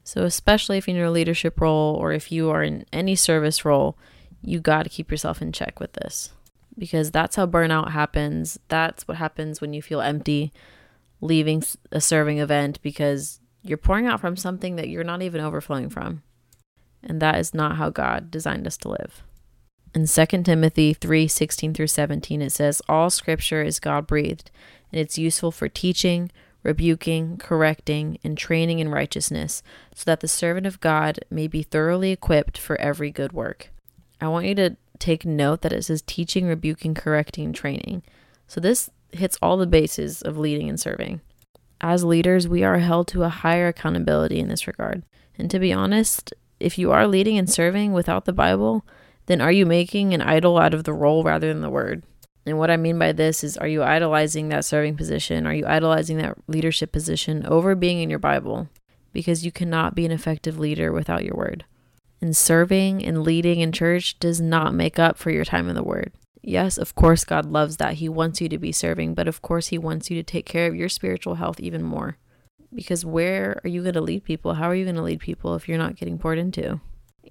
So 0.04 0.24
especially 0.24 0.80
if 0.80 0.88
you're 0.88 0.98
in 0.98 1.04
a 1.04 1.12
leadership 1.12 1.62
role 1.62 1.94
or 1.94 2.12
if 2.12 2.32
you 2.32 2.50
are 2.50 2.64
in 2.64 2.86
any 2.92 3.16
service 3.16 3.64
role, 3.64 3.96
you 4.42 4.60
got 4.60 4.82
to 4.82 4.90
keep 4.90 5.12
yourself 5.12 5.44
in 5.44 5.52
check 5.52 5.80
with 5.80 5.94
this. 5.94 6.32
Because 6.76 7.12
that's 7.12 7.36
how 7.36 7.46
burnout 7.46 7.92
happens. 7.92 8.58
That's 8.68 9.08
what 9.08 9.18
happens 9.18 9.62
when 9.62 9.74
you 9.74 9.84
feel 9.84 10.02
empty 10.02 10.52
leaving 11.22 11.62
a 11.92 12.02
serving 12.02 12.40
event 12.40 12.82
because 12.82 13.40
you're 13.62 13.78
pouring 13.78 14.08
out 14.08 14.20
from 14.20 14.36
something 14.36 14.76
that 14.78 14.90
you're 14.90 15.04
not 15.04 15.22
even 15.22 15.40
overflowing 15.40 15.90
from. 15.90 16.24
And 17.04 17.22
that 17.22 17.38
is 17.38 17.54
not 17.54 17.76
how 17.76 17.92
God 17.92 18.32
designed 18.32 18.66
us 18.66 18.78
to 18.78 18.90
live. 18.90 19.22
In 19.94 20.06
2 20.06 20.25
Timothy 20.44 20.94
3 20.94 21.28
16 21.28 21.74
through 21.74 21.88
17, 21.88 22.42
it 22.42 22.51
says, 22.51 22.81
All 22.88 23.10
scripture 23.10 23.62
is 23.62 23.80
God 23.80 24.06
breathed, 24.07 24.51
and 24.92 25.00
it's 25.00 25.18
useful 25.18 25.51
for 25.51 25.69
teaching, 25.69 26.31
rebuking, 26.63 27.38
correcting, 27.38 28.18
and 28.24 28.38
training 28.38 28.80
in 28.80 28.89
righteousness, 28.89 29.63
so 29.95 30.04
that 30.06 30.19
the 30.19 30.28
servant 30.28 30.66
of 30.66 30.81
God 30.81 31.19
may 31.30 31.48
be 31.48 31.63
thoroughly 31.63 32.12
equipped 32.12 32.57
for 32.57 32.80
every 32.80 33.12
good 33.12 33.31
work. 33.31 33.69
I 34.19 34.28
want 34.28 34.45
you 34.45 34.56
to 34.56 34.75
take 35.00 35.25
note 35.25 35.62
that 35.62 35.74
it 35.74 35.86
says 35.86 36.01
teaching, 36.01 36.48
rebuking, 36.48 36.94
correcting, 36.94 37.45
and 37.45 37.56
training. 37.56 38.04
So 38.48 38.60
this 38.60 38.90
hits 39.12 39.38
all 39.42 39.57
the 39.57 39.68
bases 39.68 40.22
of 40.22 40.38
leading 40.38 40.69
and 40.69 40.80
serving. 40.80 41.22
As 41.80 42.04
leaders, 42.04 42.48
we 42.48 42.63
are 42.63 42.80
held 42.80 43.07
to 43.10 43.24
a 43.24 43.30
higher 43.30 43.68
accountability 43.68 44.40
in 44.40 44.48
this 44.48 44.68
regard. 44.68 45.04
And 45.38 45.51
to 45.51 45.60
be 45.60 45.72
honest, 45.72 46.33
if 46.60 46.78
you 46.78 46.92
are 46.92 47.07
leading 47.07 47.38
and 47.38 47.50
serving 47.50 47.94
without 47.94 48.25
the 48.25 48.33
Bible, 48.33 48.83
then 49.28 49.42
are 49.42 49.52
you 49.52 49.66
making 49.66 50.14
an 50.14 50.22
idol 50.22 50.58
out 50.58 50.74
of 50.74 50.84
the 50.84 50.94
role 50.94 51.24
rather 51.24 51.48
than 51.48 51.62
the 51.62 51.70
word? 51.70 52.04
And 52.46 52.58
what 52.58 52.72
I 52.72 52.78
mean 52.78 52.98
by 52.98 53.12
this 53.12 53.44
is 53.44 53.58
are 53.58 53.68
you 53.68 53.84
idolizing 53.84 54.50
that 54.50 54.66
serving 54.66 54.96
position? 54.96 55.46
Are 55.46 55.54
you 55.54 55.66
idolizing 55.68 56.18
that 56.18 56.38
leadership 56.48 56.94
position 56.94 57.46
over 57.46 57.76
being 57.76 58.00
in 58.00 58.10
your 58.10 58.20
Bible? 58.20 58.70
Because 59.12 59.46
you 59.46 59.52
cannot 59.52 59.96
be 59.96 60.06
an 60.06 60.12
effective 60.12 60.58
leader 60.58 60.92
without 60.92 61.26
your 61.26 61.36
word. 61.36 61.66
And 62.22 62.36
serving 62.36 63.04
and 63.04 63.24
leading 63.24 63.60
in 63.60 63.72
church 63.72 64.18
does 64.20 64.40
not 64.40 64.74
make 64.74 64.98
up 64.98 65.18
for 65.18 65.30
your 65.30 65.46
time 65.46 65.68
in 65.70 65.76
the 65.76 65.84
word. 65.84 66.14
Yes, 66.42 66.78
of 66.78 66.96
course, 66.96 67.26
God 67.26 67.46
loves 67.46 67.78
that. 67.78 67.96
He 67.96 68.08
wants 68.08 68.40
you 68.40 68.48
to 68.48 68.58
be 68.58 68.72
serving, 68.72 69.14
but 69.14 69.28
of 69.28 69.42
course, 69.42 69.68
He 69.68 69.78
wants 69.78 70.10
you 70.10 70.16
to 70.16 70.24
take 70.24 70.46
care 70.46 70.68
of 70.68 70.76
your 70.76 70.88
spiritual 70.88 71.36
health 71.36 71.60
even 71.60 71.84
more. 71.84 72.18
Because 72.74 73.04
where 73.04 73.60
are 73.64 73.68
you 73.68 73.82
going 73.82 73.96
to 73.96 74.02
lead 74.02 74.24
people? 74.24 74.54
How 74.54 74.70
are 74.70 74.76
you 74.76 74.86
going 74.86 74.96
to 74.96 75.02
lead 75.02 75.20
people 75.20 75.56
if 75.56 75.68
you're 75.68 75.78
not 75.78 75.98
getting 75.98 76.18
poured 76.18 76.38
into? 76.38 76.80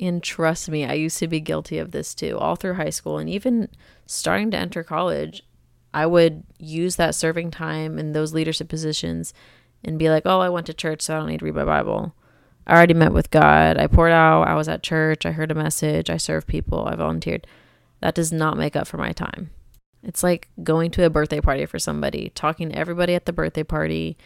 And 0.01 0.23
trust 0.23 0.69
me, 0.69 0.85
I 0.85 0.95
used 0.95 1.19
to 1.19 1.29
be 1.29 1.41
guilty 1.41 1.79
of 1.79 1.91
this 1.91 2.15
too, 2.15 2.37
all 2.39 2.57
through 2.57 2.75
high 2.75 2.91
school 2.91 3.19
and 3.19 3.29
even 3.29 3.69
starting 4.07 4.51
to 4.51 4.57
enter 4.57 4.83
college. 4.83 5.43
I 5.95 6.07
would 6.07 6.45
use 6.59 6.97
that 6.97 7.15
serving 7.15 7.51
time 7.51 7.99
in 7.99 8.13
those 8.13 8.35
leadership 8.35 8.69
positions 8.69 9.33
and 9.83 9.99
be 9.99 10.11
like, 10.11 10.25
oh, 10.27 10.41
I 10.41 10.51
went 10.51 10.67
to 10.67 10.75
church, 10.75 11.03
so 11.03 11.15
I 11.15 11.19
don't 11.19 11.29
need 11.29 11.39
to 11.39 11.45
read 11.45 11.55
my 11.55 11.65
Bible. 11.65 12.15
I 12.67 12.75
already 12.75 12.95
met 12.95 13.13
with 13.13 13.31
God. 13.31 13.79
I 13.79 13.87
poured 13.87 14.13
out. 14.13 14.49
I 14.49 14.55
was 14.55 14.69
at 14.69 14.83
church. 14.83 15.25
I 15.25 15.33
heard 15.33 15.51
a 15.51 15.55
message. 15.55 16.11
I 16.11 16.17
served 16.17 16.49
people. 16.49 16.87
I 16.87 16.97
volunteered. 16.97 17.47
That 18.01 18.15
does 18.15 18.33
not 18.33 18.59
make 18.59 18.77
up 18.77 18.87
for 18.87 18.99
my 18.99 19.13
time. 19.13 19.51
It's 20.03 20.23
like 20.23 20.49
going 20.63 20.91
to 20.93 21.05
a 21.05 21.11
birthday 21.11 21.41
party 21.41 21.65
for 21.67 21.79
somebody, 21.79 22.31
talking 22.35 22.71
to 22.71 22.79
everybody 22.79 23.15
at 23.15 23.25
the 23.25 23.33
birthday 23.33 23.63
party, 23.63 24.17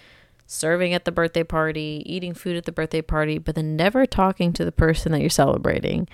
serving 0.50 0.92
at 0.92 1.04
the 1.04 1.12
birthday 1.12 1.44
party, 1.44 2.02
eating 2.04 2.34
food 2.34 2.56
at 2.56 2.64
the 2.64 2.72
birthday 2.72 3.00
party, 3.00 3.38
but 3.38 3.54
then 3.54 3.76
never 3.76 4.04
talking 4.04 4.52
to 4.52 4.64
the 4.64 4.72
person 4.72 5.12
that 5.12 5.20
you're 5.20 5.30
celebrating. 5.30 6.08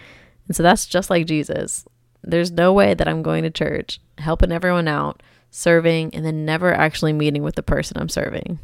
And 0.46 0.54
so 0.54 0.62
that's 0.62 0.84
just 0.84 1.08
like 1.08 1.26
Jesus. 1.26 1.86
There's 2.22 2.50
no 2.50 2.70
way 2.72 2.92
that 2.92 3.08
I'm 3.08 3.22
going 3.22 3.44
to 3.44 3.50
church, 3.50 3.98
helping 4.18 4.52
everyone 4.52 4.88
out, 4.88 5.22
serving, 5.50 6.14
and 6.14 6.24
then 6.24 6.44
never 6.44 6.74
actually 6.74 7.14
meeting 7.14 7.42
with 7.42 7.54
the 7.54 7.62
person 7.62 7.96
I'm 7.96 8.10
serving. 8.10 8.58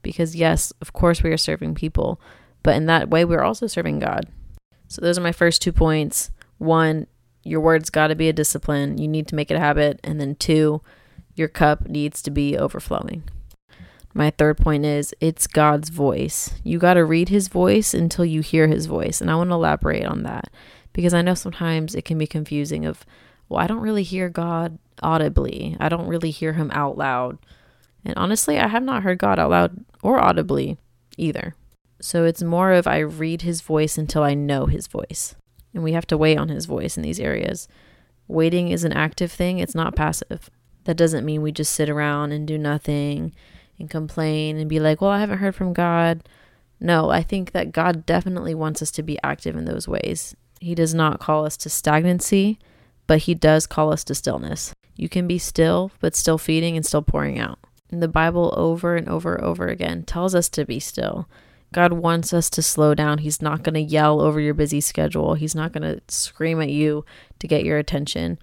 Because, 0.00 0.36
yes, 0.36 0.72
of 0.80 0.92
course, 0.92 1.24
we 1.24 1.32
are 1.32 1.36
serving 1.36 1.74
people, 1.74 2.20
but 2.62 2.76
in 2.76 2.86
that 2.86 3.10
way, 3.10 3.24
we're 3.24 3.42
also 3.42 3.66
serving 3.66 3.98
God. 3.98 4.28
So, 4.86 5.00
those 5.02 5.18
are 5.18 5.22
my 5.22 5.32
first 5.32 5.60
two 5.60 5.72
points. 5.72 6.30
One, 6.58 7.08
your 7.42 7.60
words 7.60 7.90
got 7.90 8.08
to 8.08 8.14
be 8.14 8.28
a 8.28 8.32
discipline. 8.32 8.98
You 8.98 9.08
need 9.08 9.26
to 9.26 9.34
make 9.34 9.50
it 9.50 9.56
a 9.56 9.60
habit. 9.60 9.98
And 10.04 10.20
then 10.20 10.36
two, 10.36 10.82
your 11.34 11.48
cup 11.48 11.88
needs 11.88 12.22
to 12.22 12.30
be 12.30 12.56
overflowing. 12.56 13.24
My 14.16 14.30
third 14.30 14.56
point 14.56 14.86
is 14.86 15.14
it's 15.20 15.46
God's 15.46 15.90
voice. 15.90 16.54
You 16.64 16.78
got 16.78 16.94
to 16.94 17.04
read 17.04 17.28
his 17.28 17.48
voice 17.48 17.92
until 17.92 18.24
you 18.24 18.40
hear 18.40 18.66
his 18.66 18.86
voice. 18.86 19.20
And 19.20 19.30
I 19.30 19.34
want 19.36 19.50
to 19.50 19.54
elaborate 19.54 20.06
on 20.06 20.22
that 20.22 20.48
because 20.94 21.12
I 21.12 21.20
know 21.20 21.34
sometimes 21.34 21.94
it 21.94 22.06
can 22.06 22.16
be 22.16 22.26
confusing 22.26 22.86
of, 22.86 23.04
well, 23.50 23.60
I 23.60 23.66
don't 23.66 23.82
really 23.82 24.02
hear 24.02 24.30
God 24.30 24.78
audibly. 25.02 25.76
I 25.78 25.90
don't 25.90 26.08
really 26.08 26.30
hear 26.30 26.54
him 26.54 26.70
out 26.70 26.96
loud. 26.96 27.36
And 28.06 28.14
honestly, 28.16 28.58
I 28.58 28.68
have 28.68 28.82
not 28.82 29.02
heard 29.02 29.18
God 29.18 29.38
out 29.38 29.50
loud 29.50 29.84
or 30.02 30.18
audibly 30.18 30.78
either. 31.18 31.54
So 32.00 32.24
it's 32.24 32.42
more 32.42 32.72
of 32.72 32.86
I 32.86 33.00
read 33.00 33.42
his 33.42 33.60
voice 33.60 33.98
until 33.98 34.22
I 34.22 34.32
know 34.32 34.64
his 34.64 34.86
voice. 34.86 35.34
And 35.74 35.84
we 35.84 35.92
have 35.92 36.06
to 36.06 36.16
wait 36.16 36.38
on 36.38 36.48
his 36.48 36.64
voice 36.64 36.96
in 36.96 37.02
these 37.02 37.20
areas. 37.20 37.68
Waiting 38.28 38.70
is 38.70 38.82
an 38.82 38.94
active 38.94 39.30
thing, 39.30 39.58
it's 39.58 39.74
not 39.74 39.94
passive. 39.94 40.48
That 40.84 40.96
doesn't 40.96 41.26
mean 41.26 41.42
we 41.42 41.52
just 41.52 41.74
sit 41.74 41.90
around 41.90 42.32
and 42.32 42.48
do 42.48 42.56
nothing 42.56 43.34
and 43.78 43.90
complain 43.90 44.56
and 44.56 44.68
be 44.68 44.80
like, 44.80 45.00
well, 45.00 45.10
I 45.10 45.20
haven't 45.20 45.38
heard 45.38 45.54
from 45.54 45.72
God. 45.72 46.28
No, 46.80 47.10
I 47.10 47.22
think 47.22 47.52
that 47.52 47.72
God 47.72 48.06
definitely 48.06 48.54
wants 48.54 48.82
us 48.82 48.90
to 48.92 49.02
be 49.02 49.18
active 49.22 49.56
in 49.56 49.64
those 49.64 49.88
ways. 49.88 50.36
He 50.60 50.74
does 50.74 50.94
not 50.94 51.20
call 51.20 51.46
us 51.46 51.56
to 51.58 51.70
stagnancy, 51.70 52.58
but 53.06 53.20
he 53.20 53.34
does 53.34 53.66
call 53.66 53.92
us 53.92 54.04
to 54.04 54.14
stillness. 54.14 54.72
You 54.94 55.08
can 55.08 55.26
be 55.26 55.38
still, 55.38 55.90
but 56.00 56.14
still 56.14 56.38
feeding 56.38 56.76
and 56.76 56.84
still 56.84 57.02
pouring 57.02 57.38
out. 57.38 57.58
And 57.90 58.02
the 58.02 58.08
Bible 58.08 58.52
over 58.56 58.96
and 58.96 59.08
over 59.08 59.34
and 59.34 59.44
over 59.44 59.68
again 59.68 60.02
tells 60.04 60.34
us 60.34 60.48
to 60.50 60.64
be 60.64 60.80
still. 60.80 61.28
God 61.72 61.92
wants 61.92 62.32
us 62.32 62.48
to 62.50 62.62
slow 62.62 62.94
down. 62.94 63.18
He's 63.18 63.42
not 63.42 63.62
going 63.62 63.74
to 63.74 63.80
yell 63.80 64.20
over 64.20 64.40
your 64.40 64.54
busy 64.54 64.80
schedule. 64.80 65.34
He's 65.34 65.54
not 65.54 65.72
going 65.72 65.82
to 65.82 66.00
scream 66.08 66.60
at 66.60 66.70
you 66.70 67.04
to 67.38 67.48
get 67.48 67.64
your 67.64 67.78
attention. 67.78 68.38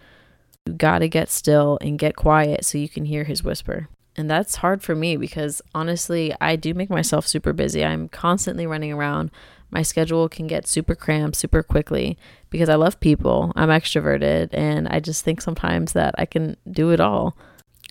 You 0.65 0.73
got 0.73 0.99
to 0.99 1.09
get 1.09 1.29
still 1.29 1.77
and 1.81 1.99
get 1.99 2.15
quiet 2.15 2.65
so 2.65 2.77
you 2.77 2.89
can 2.89 3.05
hear 3.05 3.23
his 3.23 3.43
whisper. 3.43 3.89
And 4.15 4.29
that's 4.29 4.57
hard 4.57 4.83
for 4.83 4.95
me 4.95 5.17
because 5.17 5.61
honestly, 5.73 6.33
I 6.39 6.55
do 6.55 6.73
make 6.73 6.89
myself 6.89 7.25
super 7.27 7.53
busy. 7.53 7.83
I'm 7.83 8.09
constantly 8.09 8.67
running 8.67 8.93
around. 8.93 9.31
My 9.71 9.81
schedule 9.81 10.29
can 10.29 10.45
get 10.45 10.67
super 10.67 10.93
cramped 10.93 11.35
super 11.35 11.63
quickly 11.63 12.17
because 12.51 12.69
I 12.69 12.75
love 12.75 12.99
people. 12.99 13.51
I'm 13.55 13.69
extroverted 13.69 14.49
and 14.53 14.87
I 14.87 14.99
just 14.99 15.25
think 15.25 15.41
sometimes 15.41 15.93
that 15.93 16.13
I 16.17 16.25
can 16.25 16.57
do 16.69 16.91
it 16.91 16.99
all. 16.99 17.35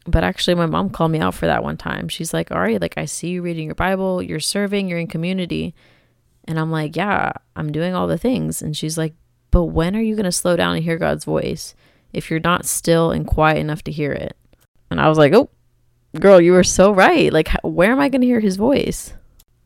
But 0.06 0.24
actually, 0.24 0.54
my 0.54 0.66
mom 0.66 0.90
called 0.90 1.10
me 1.10 1.20
out 1.20 1.34
for 1.34 1.46
that 1.46 1.62
one 1.62 1.76
time. 1.76 2.08
She's 2.08 2.32
like, 2.32 2.50
Ari, 2.50 2.78
like, 2.78 2.98
I 2.98 3.04
see 3.04 3.28
you 3.30 3.42
reading 3.42 3.66
your 3.66 3.74
Bible, 3.74 4.22
you're 4.22 4.40
serving, 4.40 4.88
you're 4.88 4.98
in 4.98 5.06
community. 5.06 5.74
And 6.44 6.58
I'm 6.58 6.70
like, 6.70 6.96
yeah, 6.96 7.32
I'm 7.54 7.70
doing 7.70 7.94
all 7.94 8.06
the 8.06 8.18
things. 8.18 8.62
And 8.62 8.76
she's 8.76 8.98
like, 8.98 9.14
but 9.50 9.64
when 9.64 9.94
are 9.94 10.00
you 10.00 10.16
going 10.16 10.24
to 10.24 10.32
slow 10.32 10.56
down 10.56 10.74
and 10.74 10.84
hear 10.84 10.98
God's 10.98 11.24
voice 11.24 11.74
if 12.12 12.30
you're 12.30 12.40
not 12.40 12.64
still 12.64 13.12
and 13.12 13.26
quiet 13.26 13.58
enough 13.58 13.82
to 13.84 13.92
hear 13.92 14.12
it? 14.12 14.36
And 14.90 15.00
I 15.00 15.08
was 15.08 15.18
like, 15.18 15.32
oh, 15.34 15.50
girl, 16.18 16.40
you 16.40 16.52
were 16.52 16.64
so 16.64 16.92
right. 16.92 17.32
Like, 17.32 17.48
where 17.62 17.92
am 17.92 18.00
I 18.00 18.08
going 18.08 18.20
to 18.20 18.26
hear 18.26 18.40
his 18.40 18.56
voice? 18.56 19.14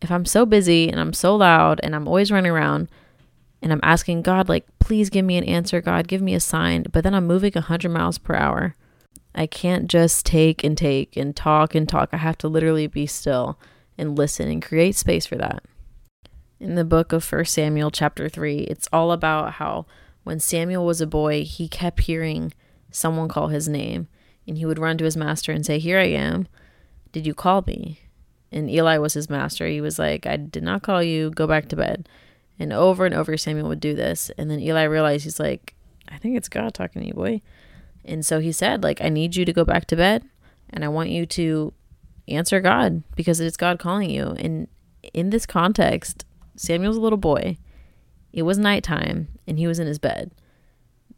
If 0.02 0.10
I'm 0.10 0.24
so 0.24 0.46
busy 0.46 0.88
and 0.88 1.00
I'm 1.00 1.12
so 1.12 1.34
loud 1.34 1.80
and 1.82 1.94
I'm 1.94 2.06
always 2.06 2.30
running 2.30 2.52
around 2.52 2.88
and 3.62 3.72
I'm 3.72 3.80
asking 3.82 4.22
God, 4.22 4.48
like, 4.48 4.66
please 4.78 5.10
give 5.10 5.24
me 5.24 5.36
an 5.36 5.44
answer, 5.44 5.80
God, 5.80 6.08
give 6.08 6.22
me 6.22 6.34
a 6.34 6.40
sign, 6.40 6.86
but 6.92 7.02
then 7.02 7.14
I'm 7.14 7.26
moving 7.26 7.52
100 7.54 7.88
miles 7.88 8.18
per 8.18 8.34
hour 8.34 8.76
I 9.36 9.46
can't 9.46 9.86
just 9.86 10.24
take 10.24 10.64
and 10.64 10.76
take 10.76 11.16
and 11.16 11.36
talk 11.36 11.74
and 11.74 11.86
talk. 11.86 12.08
I 12.12 12.16
have 12.16 12.38
to 12.38 12.48
literally 12.48 12.86
be 12.86 13.06
still 13.06 13.58
and 13.98 14.16
listen 14.16 14.48
and 14.48 14.62
create 14.62 14.96
space 14.96 15.26
for 15.26 15.36
that. 15.36 15.62
In 16.58 16.74
the 16.74 16.84
book 16.84 17.12
of 17.12 17.30
1 17.30 17.44
Samuel, 17.44 17.90
chapter 17.90 18.30
3, 18.30 18.60
it's 18.60 18.88
all 18.92 19.12
about 19.12 19.54
how 19.54 19.84
when 20.24 20.40
Samuel 20.40 20.86
was 20.86 21.02
a 21.02 21.06
boy, 21.06 21.44
he 21.44 21.68
kept 21.68 22.00
hearing 22.00 22.52
someone 22.90 23.28
call 23.28 23.48
his 23.48 23.68
name 23.68 24.08
and 24.46 24.58
he 24.58 24.66
would 24.66 24.78
run 24.78 24.98
to 24.98 25.04
his 25.04 25.16
master 25.16 25.52
and 25.52 25.64
say, 25.64 25.78
Here 25.78 25.98
I 25.98 26.08
am. 26.08 26.48
Did 27.12 27.26
you 27.26 27.34
call 27.34 27.62
me? 27.66 28.00
And 28.52 28.70
Eli 28.70 28.98
was 28.98 29.14
his 29.14 29.28
master. 29.28 29.66
He 29.66 29.80
was 29.80 29.98
like, 29.98 30.26
I 30.26 30.36
did 30.36 30.62
not 30.62 30.82
call 30.82 31.02
you. 31.02 31.30
Go 31.30 31.46
back 31.46 31.68
to 31.68 31.76
bed. 31.76 32.08
And 32.58 32.72
over 32.72 33.04
and 33.04 33.14
over, 33.14 33.36
Samuel 33.36 33.68
would 33.68 33.80
do 33.80 33.94
this. 33.94 34.30
And 34.38 34.50
then 34.50 34.60
Eli 34.60 34.84
realized 34.84 35.24
he's 35.24 35.40
like, 35.40 35.74
I 36.08 36.18
think 36.18 36.36
it's 36.36 36.48
God 36.48 36.72
talking 36.72 37.02
to 37.02 37.08
you, 37.08 37.14
boy. 37.14 37.42
And 38.04 38.24
so 38.24 38.38
he 38.38 38.52
said, 38.52 38.82
like, 38.82 39.02
I 39.02 39.08
need 39.08 39.36
you 39.36 39.44
to 39.44 39.52
go 39.52 39.64
back 39.64 39.86
to 39.86 39.96
bed 39.96 40.24
and 40.70 40.84
I 40.84 40.88
want 40.88 41.10
you 41.10 41.26
to 41.26 41.72
answer 42.28 42.60
God 42.60 43.02
because 43.14 43.40
it's 43.40 43.56
God 43.56 43.78
calling 43.78 44.10
you. 44.10 44.36
And 44.38 44.68
in 45.12 45.30
this 45.30 45.46
context, 45.46 46.24
Samuel's 46.56 46.96
a 46.96 47.00
little 47.00 47.18
boy. 47.18 47.58
It 48.32 48.42
was 48.42 48.58
nighttime 48.58 49.28
and 49.46 49.58
he 49.58 49.66
was 49.66 49.78
in 49.78 49.86
his 49.86 49.98
bed. 49.98 50.32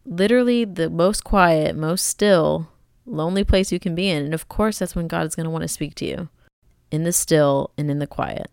Literally 0.05 0.65
the 0.65 0.89
most 0.89 1.25
quiet, 1.25 1.77
most 1.77 2.07
still, 2.07 2.69
lonely 3.09 3.45
place 3.45 3.73
you 3.73 3.81
can 3.81 3.95
be 3.95 4.09
in. 4.09 4.25
And 4.25 4.35
of 4.35 4.49
course, 4.49 4.79
that's 4.79 4.95
when 4.95 5.09
God 5.09 5.27
is 5.27 5.35
going 5.35 5.45
to 5.45 5.51
want 5.51 5.63
to 5.63 5.69
speak 5.69 5.95
to 5.97 6.05
you 6.07 6.29
in 6.91 7.05
the 7.05 7.13
still 7.13 7.71
and 7.77 7.91
in 7.91 7.99
the 7.99 8.07
quiet. 8.07 8.51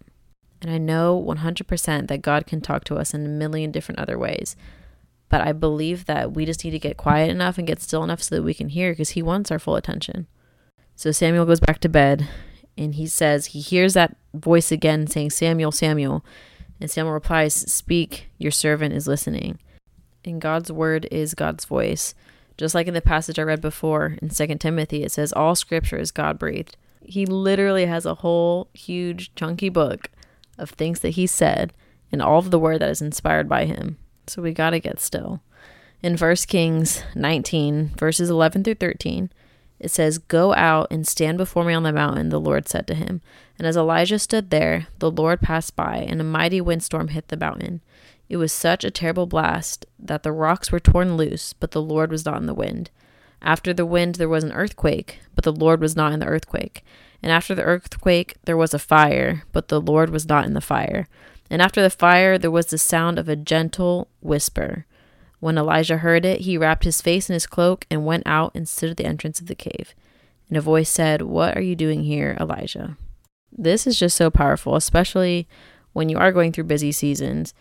And 0.62 0.72
I 0.72 0.78
know 0.78 1.22
100% 1.22 2.08
that 2.08 2.22
God 2.22 2.48
can 2.48 2.62
talk 2.62 2.84
to 2.86 2.96
us 2.96 3.14
in 3.14 3.26
a 3.26 3.30
million 3.30 3.72
different 3.72 4.00
other 4.00 4.18
ways. 4.18 4.56
But 5.30 5.42
I 5.42 5.52
believe 5.54 6.06
that 6.06 6.34
we 6.34 6.46
just 6.46 6.64
need 6.64 6.72
to 6.72 6.80
get 6.80 6.98
quiet 6.98 7.30
enough 7.30 7.58
and 7.58 7.68
get 7.68 7.82
still 7.82 8.04
enough 8.04 8.24
so 8.24 8.36
that 8.36 8.44
we 8.44 8.54
can 8.54 8.70
hear 8.70 8.92
because 8.92 9.12
he 9.12 9.22
wants 9.22 9.52
our 9.52 9.60
full 9.60 9.76
attention. 9.76 10.28
So 10.96 11.12
Samuel 11.12 11.46
goes 11.46 11.60
back 11.60 11.80
to 11.80 11.90
bed 11.90 12.28
and 12.78 12.96
he 12.96 13.08
says, 13.08 13.48
he 13.48 13.60
hears 13.60 13.94
that 13.96 14.16
voice 14.34 14.72
again 14.72 15.08
saying, 15.08 15.32
Samuel, 15.32 15.72
Samuel. 15.72 16.24
And 16.80 16.92
Samuel 16.92 17.14
replies, 17.14 17.54
Speak, 17.54 18.30
your 18.38 18.52
servant 18.52 18.94
is 18.94 19.08
listening. 19.08 19.60
And 20.24 20.42
God's 20.42 20.72
word 20.72 21.08
is 21.12 21.34
God's 21.34 21.66
voice. 21.66 22.14
Just 22.58 22.74
like 22.74 22.88
in 22.88 22.94
the 22.94 23.02
passage 23.02 23.38
I 23.38 23.44
read 23.44 23.62
before 23.62 24.18
in 24.22 24.30
2 24.30 24.48
Timothy, 24.56 25.04
it 25.04 25.12
says, 25.12 25.34
All 25.34 25.56
scripture 25.56 25.98
is 25.98 26.12
God 26.12 26.40
breathed. 26.40 26.78
He 27.04 27.26
literally 27.26 27.86
has 27.86 28.06
a 28.06 28.16
whole 28.16 28.70
huge, 28.74 29.34
chunky 29.36 29.70
book 29.70 30.10
of 30.58 30.72
things 30.72 31.02
that 31.02 31.10
he 31.10 31.28
said 31.28 31.74
and 32.12 32.22
all 32.22 32.40
of 32.40 32.52
the 32.52 32.60
word 32.60 32.80
that 32.82 32.90
is 32.90 33.02
inspired 33.02 33.50
by 33.50 33.66
him. 33.66 33.98
So 34.28 34.42
we 34.42 34.54
got 34.54 34.72
to 34.72 34.80
get 34.80 35.00
still. 35.00 35.42
In 36.02 36.18
1 36.18 36.36
Kings 36.48 37.04
19, 37.16 37.92
verses 37.98 38.30
11 38.30 38.64
through 38.64 38.76
13, 38.76 39.30
it 39.80 39.92
says, 39.92 40.18
Go 40.18 40.54
out 40.54 40.88
and 40.90 41.08
stand 41.08 41.38
before 41.38 41.64
me 41.64 41.74
on 41.74 41.84
the 41.84 41.92
mountain, 41.92 42.30
the 42.30 42.40
Lord 42.40 42.68
said 42.68 42.88
to 42.88 42.94
him. 42.94 43.22
And 43.58 43.68
as 43.68 43.78
Elijah 43.78 44.20
stood 44.20 44.50
there, 44.50 44.88
the 45.00 45.12
Lord 45.12 45.42
passed 45.42 45.76
by, 45.76 45.98
and 45.98 46.20
a 46.20 46.26
mighty 46.26 46.60
windstorm 46.60 47.10
hit 47.10 47.30
the 47.30 47.38
mountain. 47.38 47.82
It 48.28 48.38
was 48.38 48.52
such 48.52 48.84
a 48.84 48.92
terrible 48.92 49.28
blast 49.28 49.86
that 50.00 50.24
the 50.24 50.32
rocks 50.32 50.72
were 50.72 50.80
torn 50.80 51.16
loose, 51.16 51.54
but 51.54 51.72
the 51.72 51.82
Lord 51.82 52.12
was 52.12 52.26
not 52.26 52.38
in 52.38 52.48
the 52.48 52.54
wind. 52.54 52.90
After 53.42 53.74
the 53.74 53.86
wind, 53.86 54.16
there 54.16 54.30
was 54.30 54.44
an 54.44 54.52
earthquake, 54.52 55.20
but 55.36 55.44
the 55.44 55.54
Lord 55.54 55.80
was 55.80 55.96
not 55.96 56.12
in 56.12 56.20
the 56.20 56.26
earthquake. 56.26 56.84
And 57.22 57.32
after 57.32 57.54
the 57.54 57.64
earthquake, 57.64 58.36
there 58.46 58.58
was 58.58 58.74
a 58.74 58.80
fire, 58.80 59.44
but 59.52 59.68
the 59.68 59.82
Lord 59.82 60.10
was 60.10 60.28
not 60.28 60.46
in 60.46 60.54
the 60.54 60.62
fire. 60.62 61.08
And 61.50 61.62
after 61.62 61.82
the 61.82 61.90
fire, 61.90 62.38
there 62.38 62.52
was 62.52 62.68
the 62.68 62.78
sound 62.78 63.20
of 63.20 63.30
a 63.30 63.36
gentle 63.36 64.08
whisper. 64.22 64.86
When 65.40 65.58
Elijah 65.58 65.98
heard 65.98 66.26
it, 66.26 66.42
he 66.42 66.58
wrapped 66.58 66.86
his 66.86 67.02
face 67.02 67.30
in 67.30 67.34
his 67.34 67.46
cloak 67.46 67.86
and 67.92 68.06
went 68.06 68.24
out 68.26 68.52
and 68.56 68.68
stood 68.68 68.90
at 68.90 68.98
the 68.98 69.06
entrance 69.06 69.40
of 69.40 69.46
the 69.46 69.56
cave. 69.56 69.94
And 70.50 70.58
a 70.58 70.62
voice 70.62 70.90
said, 70.90 71.22
What 71.22 71.56
are 71.56 71.62
you 71.62 71.76
doing 71.76 72.04
here, 72.04 72.36
Elijah? 72.40 72.98
This 73.58 73.88
is 73.88 73.98
just 73.98 74.18
so 74.18 74.30
powerful, 74.30 74.76
especially 74.76 75.48
when 75.94 76.10
you 76.10 76.18
are 76.18 76.32
going 76.32 76.52
through 76.52 76.66
busy 76.66 76.92
seasons. 76.92 77.54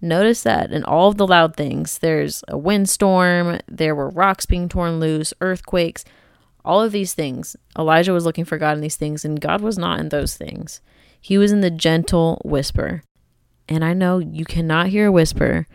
Notice 0.00 0.42
that 0.42 0.72
in 0.72 0.84
all 0.84 1.08
of 1.08 1.16
the 1.16 1.26
loud 1.26 1.54
things, 1.56 1.98
there's 1.98 2.42
a 2.48 2.58
windstorm, 2.58 3.60
there 3.68 3.94
were 3.94 4.10
rocks 4.10 4.46
being 4.46 4.68
torn 4.68 5.00
loose, 5.00 5.32
earthquakes, 5.40 6.04
all 6.64 6.82
of 6.82 6.92
these 6.92 7.14
things. 7.14 7.56
Elijah 7.78 8.12
was 8.12 8.24
looking 8.24 8.44
for 8.44 8.58
God 8.58 8.76
in 8.76 8.80
these 8.80 8.96
things, 8.96 9.24
and 9.24 9.40
God 9.40 9.60
was 9.60 9.78
not 9.78 10.00
in 10.00 10.08
those 10.08 10.36
things. 10.36 10.80
He 11.20 11.38
was 11.38 11.52
in 11.52 11.60
the 11.60 11.70
gentle 11.70 12.40
whisper. 12.44 13.02
And 13.68 13.84
I 13.84 13.94
know 13.94 14.18
you 14.18 14.44
cannot 14.44 14.88
hear 14.88 15.06
a 15.06 15.12
whisper 15.12 15.66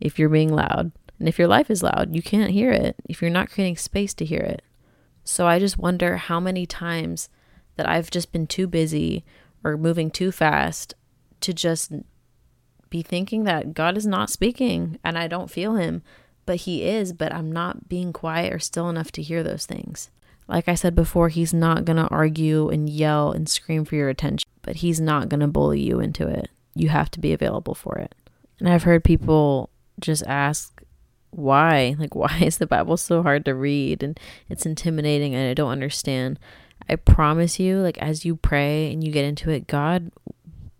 if 0.00 0.18
you're 0.18 0.28
being 0.28 0.52
loud. 0.52 0.92
And 1.18 1.28
if 1.28 1.38
your 1.38 1.48
life 1.48 1.70
is 1.70 1.82
loud, 1.82 2.14
you 2.14 2.22
can't 2.22 2.50
hear 2.50 2.70
it 2.70 2.96
if 3.08 3.20
you're 3.20 3.30
not 3.30 3.50
creating 3.50 3.76
space 3.76 4.14
to 4.14 4.24
hear 4.24 4.40
it. 4.40 4.62
So 5.24 5.46
I 5.46 5.58
just 5.58 5.78
wonder 5.78 6.16
how 6.16 6.40
many 6.40 6.66
times 6.66 7.28
that 7.78 7.88
I've 7.88 8.10
just 8.10 8.30
been 8.30 8.46
too 8.46 8.66
busy 8.66 9.24
or 9.64 9.78
moving 9.78 10.10
too 10.10 10.30
fast 10.30 10.94
to 11.40 11.54
just 11.54 11.90
be 12.90 13.02
thinking 13.02 13.44
that 13.44 13.72
God 13.72 13.96
is 13.96 14.06
not 14.06 14.28
speaking 14.28 14.98
and 15.02 15.16
I 15.16 15.26
don't 15.26 15.50
feel 15.50 15.76
him, 15.76 16.02
but 16.44 16.56
he 16.56 16.84
is, 16.84 17.14
but 17.14 17.32
I'm 17.32 17.50
not 17.50 17.88
being 17.88 18.12
quiet 18.12 18.52
or 18.52 18.58
still 18.58 18.90
enough 18.90 19.10
to 19.12 19.22
hear 19.22 19.42
those 19.42 19.64
things. 19.64 20.10
Like 20.46 20.68
I 20.68 20.74
said 20.74 20.94
before, 20.94 21.30
he's 21.30 21.54
not 21.54 21.86
going 21.86 21.96
to 21.96 22.08
argue 22.08 22.68
and 22.68 22.88
yell 22.90 23.32
and 23.32 23.48
scream 23.48 23.86
for 23.86 23.96
your 23.96 24.10
attention, 24.10 24.48
but 24.60 24.76
he's 24.76 25.00
not 25.00 25.30
going 25.30 25.40
to 25.40 25.46
bully 25.46 25.80
you 25.80 26.00
into 26.00 26.28
it 26.28 26.50
you 26.78 26.88
have 26.88 27.10
to 27.10 27.20
be 27.20 27.32
available 27.32 27.74
for 27.74 27.98
it. 27.98 28.14
And 28.60 28.68
I've 28.68 28.84
heard 28.84 29.04
people 29.04 29.70
just 30.00 30.24
ask 30.26 30.82
why, 31.30 31.96
like, 31.98 32.14
why 32.14 32.38
is 32.40 32.58
the 32.58 32.66
Bible 32.66 32.96
so 32.96 33.22
hard 33.22 33.44
to 33.44 33.54
read 33.54 34.02
and 34.02 34.18
it's 34.48 34.64
intimidating 34.64 35.34
and 35.34 35.50
I 35.50 35.54
don't 35.54 35.70
understand. 35.70 36.38
I 36.88 36.96
promise 36.96 37.58
you, 37.58 37.78
like, 37.78 37.98
as 37.98 38.24
you 38.24 38.36
pray 38.36 38.92
and 38.92 39.04
you 39.04 39.12
get 39.12 39.24
into 39.24 39.50
it, 39.50 39.66
God 39.66 40.10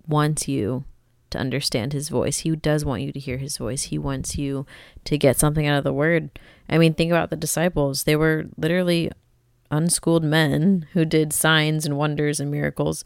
wants 0.06 0.48
you 0.48 0.84
to 1.30 1.38
understand 1.38 1.92
his 1.92 2.08
voice. 2.08 2.38
He 2.38 2.56
does 2.56 2.84
want 2.84 3.02
you 3.02 3.12
to 3.12 3.20
hear 3.20 3.36
his 3.36 3.58
voice. 3.58 3.84
He 3.84 3.98
wants 3.98 4.38
you 4.38 4.64
to 5.04 5.18
get 5.18 5.38
something 5.38 5.66
out 5.66 5.76
of 5.76 5.84
the 5.84 5.92
word. 5.92 6.30
I 6.68 6.78
mean, 6.78 6.94
think 6.94 7.10
about 7.10 7.28
the 7.28 7.36
disciples. 7.36 8.04
They 8.04 8.16
were 8.16 8.46
literally 8.56 9.10
unschooled 9.70 10.24
men 10.24 10.86
who 10.94 11.04
did 11.04 11.34
signs 11.34 11.84
and 11.84 11.98
wonders 11.98 12.40
and 12.40 12.50
miracles 12.50 13.04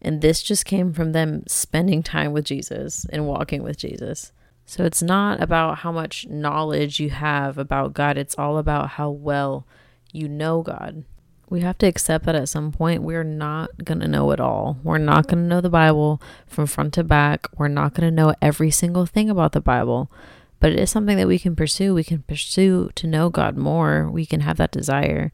and 0.00 0.20
this 0.20 0.42
just 0.42 0.64
came 0.64 0.92
from 0.92 1.12
them 1.12 1.44
spending 1.46 2.02
time 2.02 2.32
with 2.32 2.44
Jesus 2.44 3.06
and 3.10 3.26
walking 3.26 3.62
with 3.62 3.78
Jesus. 3.78 4.32
So 4.64 4.84
it's 4.84 5.02
not 5.02 5.40
about 5.42 5.78
how 5.78 5.92
much 5.92 6.26
knowledge 6.26 7.00
you 7.00 7.10
have 7.10 7.56
about 7.56 7.94
God, 7.94 8.18
it's 8.18 8.36
all 8.36 8.58
about 8.58 8.90
how 8.90 9.10
well 9.10 9.66
you 10.12 10.28
know 10.28 10.62
God. 10.62 11.04
We 11.48 11.60
have 11.60 11.78
to 11.78 11.86
accept 11.86 12.26
that 12.26 12.34
at 12.34 12.48
some 12.48 12.72
point 12.72 13.02
we're 13.02 13.22
not 13.22 13.84
going 13.84 14.00
to 14.00 14.08
know 14.08 14.30
it 14.32 14.40
all. 14.40 14.78
We're 14.82 14.98
not 14.98 15.28
going 15.28 15.44
to 15.44 15.48
know 15.48 15.60
the 15.60 15.70
Bible 15.70 16.20
from 16.46 16.66
front 16.66 16.94
to 16.94 17.04
back. 17.04 17.46
We're 17.56 17.68
not 17.68 17.94
going 17.94 18.08
to 18.08 18.14
know 18.14 18.34
every 18.42 18.70
single 18.72 19.06
thing 19.06 19.30
about 19.30 19.52
the 19.52 19.60
Bible, 19.60 20.10
but 20.58 20.72
it 20.72 20.80
is 20.80 20.90
something 20.90 21.16
that 21.16 21.28
we 21.28 21.38
can 21.38 21.54
pursue. 21.54 21.94
We 21.94 22.02
can 22.02 22.22
pursue 22.22 22.90
to 22.96 23.06
know 23.06 23.30
God 23.30 23.56
more. 23.56 24.10
We 24.10 24.26
can 24.26 24.40
have 24.40 24.56
that 24.56 24.72
desire. 24.72 25.30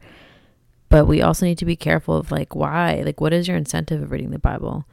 But 0.89 1.07
we 1.07 1.23
also 1.23 1.47
need 1.47 1.57
to 1.57 1.65
be 1.65 1.75
careful 1.75 2.15
of 2.15 2.31
like 2.31 2.53
why? 2.53 3.01
Like 3.03 3.19
what 3.19 3.33
is 3.33 3.47
your 3.47 3.57
incentive 3.57 4.03
of 4.03 4.11
reading 4.11 4.29
the 4.29 4.37
Bible? 4.37 4.85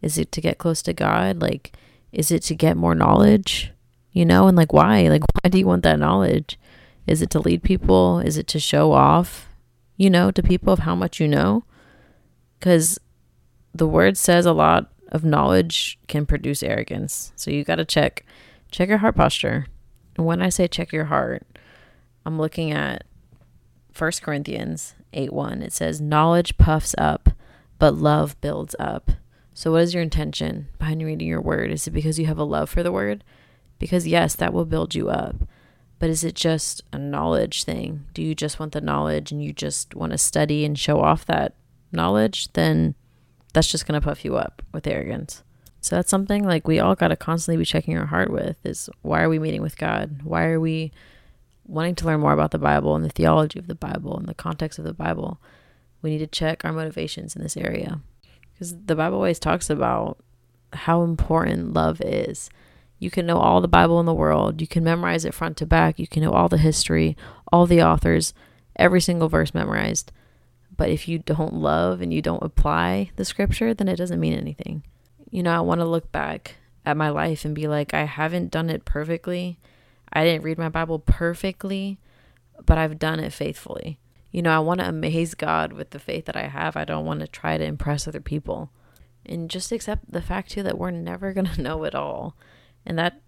Is 0.00 0.16
it 0.18 0.30
to 0.32 0.40
get 0.40 0.58
close 0.58 0.82
to 0.82 0.92
God? 0.92 1.42
Like 1.42 1.72
is 2.12 2.30
it 2.30 2.42
to 2.44 2.54
get 2.54 2.76
more 2.76 2.94
knowledge? 2.94 3.72
You 4.12 4.24
know, 4.24 4.46
and 4.46 4.56
like 4.56 4.72
why? 4.72 5.08
Like 5.08 5.22
why 5.22 5.48
do 5.48 5.58
you 5.58 5.66
want 5.66 5.82
that 5.82 5.98
knowledge? 5.98 6.58
Is 7.08 7.22
it 7.22 7.30
to 7.30 7.40
lead 7.40 7.64
people? 7.64 8.20
Is 8.20 8.36
it 8.36 8.46
to 8.48 8.60
show 8.60 8.92
off, 8.92 9.48
you 10.00 10.08
know, 10.08 10.30
to 10.30 10.42
people 10.42 10.72
of 10.72 10.78
how 10.78 10.94
much 10.94 11.20
you 11.20 11.28
know? 11.28 11.62
Because 12.58 12.98
the 13.74 13.86
word 13.86 14.16
says 14.16 14.46
a 14.46 14.52
lot 14.54 14.90
of 15.12 15.26
knowledge 15.26 15.98
can 16.08 16.24
produce 16.24 16.62
arrogance. 16.62 17.34
So 17.36 17.50
you 17.50 17.64
got 17.64 17.76
to 17.76 17.84
check 17.84 18.24
check 18.70 18.88
your 18.88 18.98
heart 18.98 19.14
posture. 19.14 19.66
And 20.16 20.24
when 20.24 20.40
I 20.40 20.48
say 20.48 20.68
check 20.68 20.90
your 20.90 21.04
heart, 21.04 21.46
I'm 22.24 22.38
looking 22.38 22.72
at 22.72 23.04
1 23.96 24.12
Corinthians 24.22 24.94
8 25.12 25.34
1. 25.34 25.60
It 25.60 25.74
says, 25.74 26.00
Knowledge 26.00 26.56
puffs 26.56 26.94
up, 26.96 27.28
but 27.78 27.94
love 27.94 28.40
builds 28.40 28.74
up. 28.78 29.10
So, 29.52 29.72
what 29.72 29.82
is 29.82 29.92
your 29.92 30.02
intention 30.02 30.68
behind 30.78 31.02
reading 31.02 31.28
your 31.28 31.42
word? 31.42 31.70
Is 31.70 31.86
it 31.86 31.90
because 31.90 32.18
you 32.18 32.24
have 32.24 32.38
a 32.38 32.44
love 32.44 32.70
for 32.70 32.82
the 32.82 32.92
word? 32.92 33.22
Because, 33.78 34.06
yes, 34.06 34.34
that 34.36 34.54
will 34.54 34.64
build 34.64 34.94
you 34.94 35.10
up. 35.10 35.36
But 36.00 36.10
is 36.10 36.24
it 36.24 36.34
just 36.34 36.82
a 36.92 36.98
knowledge 36.98 37.62
thing? 37.64 38.06
Do 38.14 38.22
you 38.22 38.34
just 38.34 38.58
want 38.58 38.72
the 38.72 38.80
knowledge 38.80 39.30
and 39.30 39.44
you 39.44 39.52
just 39.52 39.94
want 39.94 40.12
to 40.12 40.18
study 40.18 40.64
and 40.64 40.76
show 40.76 41.00
off 41.00 41.26
that 41.26 41.54
knowledge? 41.92 42.52
Then 42.54 42.94
that's 43.52 43.70
just 43.70 43.86
going 43.86 44.00
to 44.00 44.04
puff 44.04 44.24
you 44.24 44.36
up 44.36 44.62
with 44.72 44.86
arrogance. 44.86 45.44
So 45.82 45.96
that's 45.96 46.10
something 46.10 46.42
like 46.42 46.66
we 46.66 46.80
all 46.80 46.94
got 46.94 47.08
to 47.08 47.16
constantly 47.16 47.58
be 47.58 47.66
checking 47.66 47.96
our 47.98 48.06
heart 48.06 48.30
with 48.30 48.56
is 48.64 48.88
why 49.02 49.22
are 49.22 49.28
we 49.28 49.38
meeting 49.38 49.62
with 49.62 49.76
God? 49.76 50.22
Why 50.22 50.46
are 50.46 50.58
we 50.58 50.90
wanting 51.66 51.94
to 51.96 52.06
learn 52.06 52.20
more 52.20 52.32
about 52.32 52.50
the 52.50 52.58
Bible 52.58 52.96
and 52.96 53.04
the 53.04 53.10
theology 53.10 53.58
of 53.58 53.66
the 53.66 53.74
Bible 53.74 54.16
and 54.16 54.26
the 54.26 54.34
context 54.34 54.78
of 54.78 54.86
the 54.86 54.94
Bible? 54.94 55.38
We 56.00 56.10
need 56.10 56.18
to 56.18 56.26
check 56.26 56.64
our 56.64 56.72
motivations 56.72 57.36
in 57.36 57.42
this 57.42 57.58
area. 57.58 58.00
Because 58.54 58.74
the 58.86 58.96
Bible 58.96 59.16
always 59.16 59.38
talks 59.38 59.68
about 59.68 60.18
how 60.72 61.02
important 61.02 61.74
love 61.74 62.00
is. 62.00 62.48
You 63.00 63.10
can 63.10 63.26
know 63.26 63.38
all 63.38 63.60
the 63.60 63.66
Bible 63.66 63.98
in 63.98 64.06
the 64.06 64.14
world, 64.14 64.60
you 64.60 64.68
can 64.68 64.84
memorize 64.84 65.24
it 65.24 65.34
front 65.34 65.56
to 65.56 65.66
back, 65.66 65.98
you 65.98 66.06
can 66.06 66.22
know 66.22 66.32
all 66.32 66.48
the 66.48 66.58
history, 66.58 67.16
all 67.50 67.66
the 67.66 67.82
authors, 67.82 68.32
every 68.76 69.00
single 69.00 69.28
verse 69.28 69.52
memorized. 69.52 70.12
But 70.76 70.90
if 70.90 71.08
you 71.08 71.18
don't 71.18 71.54
love 71.54 72.00
and 72.00 72.14
you 72.14 72.22
don't 72.22 72.44
apply 72.44 73.10
the 73.16 73.24
scripture, 73.24 73.74
then 73.74 73.88
it 73.88 73.96
doesn't 73.96 74.20
mean 74.20 74.34
anything 74.34 74.84
you 75.30 75.42
know, 75.42 75.56
I 75.56 75.60
want 75.60 75.80
to 75.80 75.84
look 75.84 76.10
back 76.12 76.56
at 76.84 76.96
my 76.96 77.08
life 77.08 77.44
and 77.44 77.54
be 77.54 77.68
like, 77.68 77.94
I 77.94 78.04
haven't 78.04 78.50
done 78.50 78.68
it 78.68 78.84
perfectly. 78.84 79.58
I 80.12 80.24
didn't 80.24 80.42
read 80.42 80.58
my 80.58 80.68
Bible 80.68 80.98
perfectly, 80.98 81.98
but 82.66 82.78
I've 82.78 82.98
done 82.98 83.20
it 83.20 83.32
faithfully. 83.32 83.98
You 84.32 84.42
know, 84.42 84.54
I 84.54 84.58
want 84.58 84.80
to 84.80 84.88
amaze 84.88 85.34
God 85.34 85.72
with 85.72 85.90
the 85.90 85.98
faith 85.98 86.26
that 86.26 86.36
I 86.36 86.48
have. 86.48 86.76
I 86.76 86.84
don't 86.84 87.06
want 87.06 87.20
to 87.20 87.28
try 87.28 87.56
to 87.56 87.64
impress 87.64 88.06
other 88.06 88.20
people. 88.20 88.70
And 89.24 89.50
just 89.50 89.70
accept 89.70 90.10
the 90.10 90.22
fact, 90.22 90.50
too, 90.50 90.62
that 90.64 90.78
we're 90.78 90.90
never 90.90 91.32
going 91.32 91.46
to 91.54 91.62
know 91.62 91.84
it 91.84 91.94
all. 91.94 92.36
And 92.86 92.98
that 92.98 93.20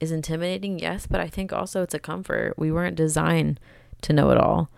is 0.00 0.12
intimidating, 0.12 0.78
yes, 0.78 1.06
but 1.06 1.20
I 1.20 1.28
think 1.28 1.52
also 1.52 1.82
it's 1.82 1.94
a 1.94 1.98
comfort. 1.98 2.54
We 2.56 2.70
weren't 2.70 2.96
designed 2.96 3.58
to 4.02 4.12
know 4.12 4.30
it 4.30 4.38
all. 4.38 4.70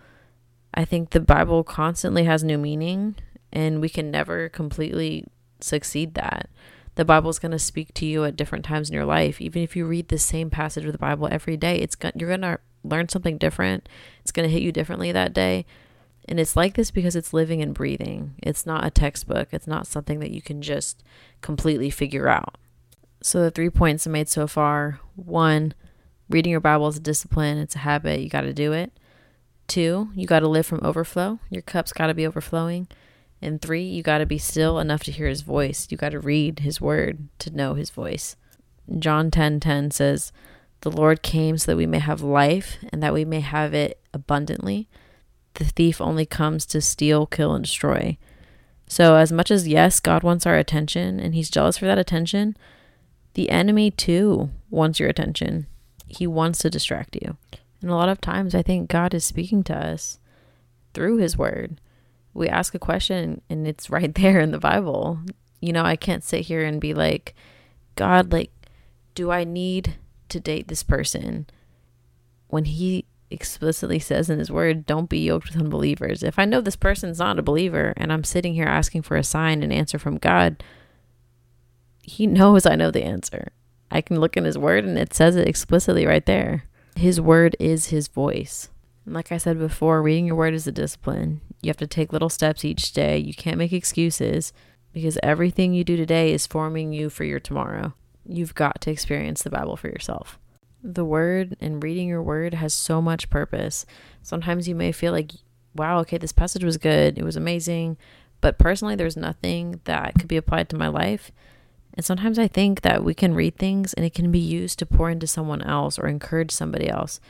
I 0.73 0.85
think 0.85 1.11
the 1.11 1.21
Bible 1.21 1.65
constantly 1.65 2.25
has 2.25 2.45
new 2.45 2.59
meaning, 2.59 3.17
and 3.53 3.81
we 3.81 3.89
can 3.89 4.11
never 4.11 4.49
completely 4.49 5.27
succeed 5.61 6.15
that. 6.15 6.49
The 6.95 7.05
Bible 7.05 7.31
is 7.31 7.39
going 7.39 7.53
to 7.53 7.59
speak 7.59 7.95
to 7.95 8.07
you 8.07 8.25
at 8.25 8.37
different 8.37 8.65
times 8.65 8.89
in 8.89 8.95
your 8.95 9.05
life. 9.05 9.41
Even 9.41 9.63
if 9.63 9.77
you 9.77 9.87
read 9.87 10.09
the 10.09 10.19
same 10.19 10.51
passage 10.51 10.85
of 10.85 10.93
the 10.93 10.99
Bible 10.99 11.29
every 11.31 11.57
day, 11.57 11.79
it's 11.79 11.97
go- 11.97 12.11
you're 12.15 12.29
going 12.29 12.43
to 12.43 12.59
learn 12.85 13.09
something 13.09 13.39
different. 13.39 13.89
It's 14.23 14.33
going 14.33 14.49
to 14.49 14.53
hit 14.53 14.63
you 14.63 14.73
differently 14.73 15.13
that 15.13 15.33
day. 15.33 15.67
And 16.29 16.39
it's 16.39 16.57
like 16.57 16.75
this 16.75 16.91
because 16.91 17.17
it's 17.17 17.33
living 17.33 17.63
and 17.63 17.75
breathing. 17.75 18.35
It's 18.43 18.67
not 18.67 18.85
a 18.85 18.91
textbook. 18.91 19.49
It's 19.53 19.67
not 19.67 19.87
something 19.87 20.21
that 20.21 20.31
you 20.31 20.43
can 20.43 20.63
just 20.63 21.03
completely 21.41 21.91
figure 21.91 22.29
out. 22.29 22.57
So 23.23 23.41
the 23.41 23.51
three 23.51 23.71
points 23.71 24.07
I 24.07 24.11
made 24.11 24.29
so 24.29 24.47
far, 24.47 25.01
one, 25.15 25.75
reading 26.29 26.51
your 26.51 26.61
Bible 26.61 26.89
is 26.89 26.97
a 26.97 27.01
discipline, 27.01 27.59
it's 27.59 27.75
a 27.75 27.81
habit, 27.81 28.21
you 28.21 28.31
got 28.31 28.43
to 28.43 28.55
do 28.55 28.73
it. 28.73 28.93
Two, 29.67 30.09
you 30.15 30.27
got 30.27 30.41
to 30.41 30.49
live 30.49 30.67
from 30.67 30.81
overflow. 30.83 31.39
Your 31.51 31.63
cup's 31.63 31.93
got 31.93 32.09
to 32.09 32.15
be 32.15 32.27
overflowing. 32.27 32.89
And 33.43 33.61
three, 33.61 33.83
you 33.83 34.03
got 34.03 34.19
to 34.19 34.27
be 34.27 34.39
still 34.39 34.79
enough 34.79 35.05
to 35.05 35.13
hear 35.13 35.29
his 35.29 35.43
voice. 35.43 35.87
You 35.91 35.97
got 35.97 36.11
to 36.11 36.19
read 36.19 36.61
his 36.61 36.81
word 36.81 37.29
to 37.39 37.55
know 37.55 37.75
his 37.75 37.91
voice. 37.91 38.37
John 38.99 39.31
10 39.31 39.61
10 39.61 39.91
says, 39.93 40.33
The 40.81 40.91
Lord 40.91 41.23
came 41.23 41.57
so 41.57 41.73
that 41.73 41.77
we 41.77 41.87
may 41.87 42.01
have 42.01 42.23
life 42.23 42.79
and 42.93 43.03
that 43.03 43.15
we 43.15 43.25
may 43.25 43.41
have 43.41 43.73
it 43.73 44.01
abundantly. 44.13 44.89
The 45.55 45.65
thief 45.65 46.01
only 46.01 46.27
comes 46.27 46.67
to 46.67 46.81
steal, 46.81 47.27
kill, 47.27 47.55
and 47.55 47.65
destroy. 47.65 48.19
So, 48.89 49.15
as 49.15 49.31
much 49.31 49.51
as 49.51 49.69
yes, 49.69 50.01
God 50.01 50.23
wants 50.23 50.47
our 50.47 50.57
attention 50.57 51.21
and 51.21 51.35
he's 51.35 51.51
jealous 51.51 51.79
for 51.79 51.85
that 51.87 51.99
attention, 51.99 52.57
the 53.35 53.51
enemy 53.51 53.91
too 53.91 54.51
wants 54.71 55.01
your 55.01 55.09
attention. 55.09 55.67
He 56.07 56.27
wants 56.27 56.59
to 56.61 56.71
distract 56.71 57.17
you. 57.21 57.37
And 57.81 57.91
a 57.91 57.95
lot 57.95 58.09
of 58.09 58.21
times, 58.21 58.55
I 58.55 58.63
think 58.63 58.91
God 58.91 59.15
is 59.15 59.25
speaking 59.25 59.63
to 59.65 59.77
us 59.77 60.19
through 60.93 61.19
his 61.19 61.39
word 61.39 61.81
we 62.35 62.49
ask 62.49 62.75
a 62.75 62.79
question 62.79 63.41
and 63.49 63.67
it's 63.67 63.91
right 63.91 64.15
there 64.15 64.41
in 64.41 64.51
the 64.51 64.59
Bible. 64.59 65.21
You 65.61 65.73
know, 65.73 65.85
I 65.85 65.97
can't 65.97 66.25
sit 66.25 66.43
here 66.47 66.65
and 66.65 66.81
be 66.81 66.95
like, 66.95 67.35
God, 67.97 68.33
like, 68.33 68.51
do 69.15 69.31
I 69.31 69.45
need 69.45 69.97
to 70.29 70.41
date 70.41 70.69
this 70.69 70.83
person? 70.83 71.47
When 72.49 72.65
he 72.65 73.05
explicitly 73.31 73.99
says 73.99 74.31
in 74.31 74.39
his 74.39 74.51
word, 74.51 74.87
don't 74.87 75.09
be 75.09 75.21
yoked 75.21 75.49
with 75.49 75.61
unbelievers. 75.61 76.23
If 76.23 76.39
I 76.39 76.45
know 76.45 76.61
this 76.61 76.77
person's 76.77 77.19
not 77.19 77.39
a 77.39 77.43
believer 77.43 77.93
and 77.97 78.13
I'm 78.13 78.25
sitting 78.25 78.55
here 78.55 78.67
asking 78.67 79.03
for 79.03 79.17
a 79.17 79.23
sign 79.23 79.63
and 79.63 79.73
answer 79.73 79.99
from 79.99 80.19
God, 80.19 80.63
he 82.03 82.27
knows 82.27 82.67
I 82.67 82.77
know 82.77 82.91
the 82.91 83.05
answer. 83.05 83.53
I 83.91 84.01
can 84.01 84.21
look 84.21 84.37
in 84.37 84.45
his 84.45 84.59
word 84.59 84.85
and 84.85 84.99
it 84.99 85.15
says 85.15 85.37
it 85.37 85.49
explicitly 85.49 86.07
right 86.07 86.25
there. 86.25 86.65
His 86.97 87.21
word 87.21 87.57
is 87.59 87.87
his 87.87 88.09
voice. 88.09 88.69
And 89.05 89.15
like 89.15 89.33
I 89.33 89.39
said 89.39 89.59
before, 89.59 90.03
reading 90.03 90.27
your 90.27 90.37
word 90.37 90.55
is 90.55 90.67
a 90.67 90.73
discipline. 90.73 91.41
You 91.63 91.69
have 91.69 91.77
to 91.79 91.87
take 91.87 92.13
little 92.13 92.29
steps 92.29 92.65
each 92.65 92.93
day. 92.93 93.19
You 93.19 93.35
can't 93.35 93.59
make 93.59 93.73
excuses 93.73 94.53
because 94.93 95.19
everything 95.23 95.73
you 95.73 95.85
do 95.85 95.97
today 95.97 96.33
is 96.33 96.47
forming 96.47 96.93
you 96.93 97.11
for 97.11 97.25
your 97.25 97.41
tomorrow. 97.41 97.95
You've 98.27 98.55
got 98.55 98.81
to 98.83 98.91
experience 98.91 99.43
the 99.43 99.51
Bible 99.51 99.77
for 99.77 99.89
yourself. 99.89 100.39
The 100.83 101.05
word 101.05 101.57
and 101.61 101.83
reading 101.83 102.09
your 102.09 102.23
word 102.23 102.55
has 102.55 102.73
so 102.73 103.03
much 103.03 103.31
purpose. 103.31 103.85
Sometimes 104.23 104.69
you 104.69 104.75
may 104.75 104.93
feel 104.93 105.13
like, 105.13 105.33
wow, 105.75 105.99
okay, 106.01 106.19
this 106.19 106.33
passage 106.33 106.65
was 106.65 106.79
good, 106.79 107.19
it 107.19 107.25
was 107.25 107.37
amazing, 107.37 107.99
but 108.41 108.59
personally, 108.59 108.95
there's 108.95 109.17
nothing 109.17 109.81
that 109.85 110.15
could 110.15 110.29
be 110.29 110.37
applied 110.37 110.69
to 110.71 110.77
my 110.77 110.89
life. 110.89 111.31
And 111.95 112.05
sometimes 112.05 112.39
I 112.39 112.49
think 112.49 112.83
that 112.83 113.05
we 113.05 113.15
can 113.15 113.35
read 113.35 113.57
things 113.57 113.93
and 113.95 114.07
it 114.07 114.15
can 114.15 114.31
be 114.31 114.39
used 114.39 114.79
to 114.79 114.87
pour 114.87 115.11
into 115.11 115.27
someone 115.27 115.63
else 115.63 115.99
or 115.99 116.07
encourage 116.07 116.51
somebody 116.51 116.89
else 116.89 117.21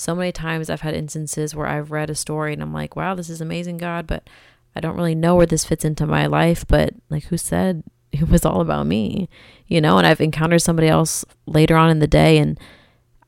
so 0.00 0.14
many 0.14 0.32
times 0.32 0.70
I've 0.70 0.80
had 0.80 0.94
instances 0.94 1.54
where 1.54 1.66
I've 1.66 1.90
read 1.90 2.08
a 2.08 2.14
story 2.14 2.54
and 2.54 2.62
I'm 2.62 2.72
like, 2.72 2.96
wow, 2.96 3.14
this 3.14 3.28
is 3.28 3.42
amazing, 3.42 3.76
God, 3.76 4.06
but 4.06 4.28
I 4.74 4.80
don't 4.80 4.96
really 4.96 5.14
know 5.14 5.36
where 5.36 5.46
this 5.46 5.66
fits 5.66 5.84
into 5.84 6.06
my 6.06 6.24
life. 6.24 6.66
But 6.66 6.94
like, 7.10 7.24
who 7.24 7.36
said 7.36 7.84
it 8.12 8.28
was 8.28 8.46
all 8.46 8.62
about 8.62 8.86
me? 8.86 9.28
You 9.66 9.80
know, 9.80 9.98
and 9.98 10.06
I've 10.06 10.20
encountered 10.20 10.60
somebody 10.60 10.88
else 10.88 11.24
later 11.46 11.76
on 11.76 11.90
in 11.90 11.98
the 11.98 12.06
day 12.06 12.38
and 12.38 12.58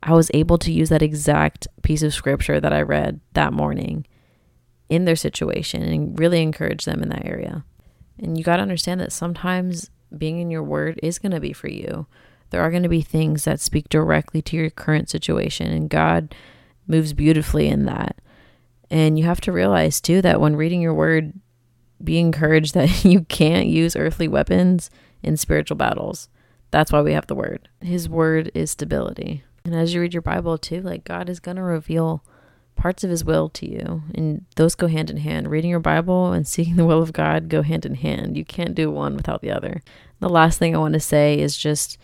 I 0.02 0.14
was 0.14 0.30
able 0.32 0.56
to 0.58 0.72
use 0.72 0.88
that 0.88 1.02
exact 1.02 1.68
piece 1.82 2.02
of 2.02 2.14
scripture 2.14 2.58
that 2.58 2.72
I 2.72 2.80
read 2.80 3.20
that 3.34 3.52
morning 3.52 4.06
in 4.88 5.04
their 5.04 5.14
situation 5.14 5.82
and 5.82 6.18
really 6.18 6.40
encourage 6.42 6.86
them 6.86 7.02
in 7.02 7.10
that 7.10 7.26
area. 7.26 7.64
And 8.18 8.36
you 8.36 8.44
got 8.44 8.56
to 8.56 8.62
understand 8.62 9.00
that 9.00 9.12
sometimes 9.12 9.90
being 10.18 10.38
in 10.38 10.50
your 10.50 10.62
word 10.62 10.98
is 11.02 11.18
going 11.18 11.32
to 11.32 11.40
be 11.40 11.52
for 11.52 11.68
you. 11.68 12.06
There 12.50 12.60
are 12.60 12.70
going 12.70 12.82
to 12.82 12.88
be 12.88 13.00
things 13.02 13.44
that 13.44 13.60
speak 13.60 13.88
directly 13.88 14.42
to 14.42 14.56
your 14.56 14.70
current 14.70 15.08
situation, 15.08 15.68
and 15.68 15.88
God 15.88 16.34
moves 16.86 17.12
beautifully 17.12 17.68
in 17.68 17.86
that. 17.86 18.16
And 18.90 19.18
you 19.18 19.24
have 19.24 19.40
to 19.42 19.52
realize 19.52 20.00
too 20.00 20.20
that 20.22 20.40
when 20.40 20.56
reading 20.56 20.82
your 20.82 20.94
word, 20.94 21.32
be 22.02 22.18
encouraged 22.18 22.74
that 22.74 23.04
you 23.04 23.22
can't 23.22 23.66
use 23.66 23.96
earthly 23.96 24.28
weapons 24.28 24.90
in 25.22 25.36
spiritual 25.36 25.76
battles. 25.76 26.28
That's 26.70 26.92
why 26.92 27.02
we 27.02 27.12
have 27.12 27.26
the 27.26 27.34
word. 27.34 27.68
His 27.80 28.08
word 28.08 28.50
is 28.54 28.70
stability. 28.70 29.44
And 29.64 29.74
as 29.74 29.94
you 29.94 30.00
read 30.00 30.14
your 30.14 30.22
Bible 30.22 30.58
too, 30.58 30.80
like 30.82 31.04
God 31.04 31.28
is 31.28 31.40
going 31.40 31.56
to 31.56 31.62
reveal 31.62 32.24
parts 32.76 33.04
of 33.04 33.10
his 33.10 33.24
will 33.24 33.48
to 33.50 33.68
you. 33.68 34.02
And 34.14 34.44
those 34.56 34.74
go 34.74 34.86
hand 34.86 35.10
in 35.10 35.18
hand. 35.18 35.50
Reading 35.50 35.70
your 35.70 35.80
Bible 35.80 36.32
and 36.32 36.46
seeking 36.46 36.76
the 36.76 36.84
will 36.84 37.02
of 37.02 37.12
God 37.12 37.48
go 37.48 37.62
hand 37.62 37.86
in 37.86 37.94
hand. 37.94 38.36
You 38.36 38.44
can't 38.44 38.74
do 38.74 38.90
one 38.90 39.16
without 39.16 39.40
the 39.40 39.50
other. 39.50 39.82
The 40.20 40.28
last 40.28 40.58
thing 40.58 40.74
I 40.74 40.78
want 40.78 40.94
to 40.94 41.00
say 41.00 41.38
is 41.38 41.56
just 41.56 41.98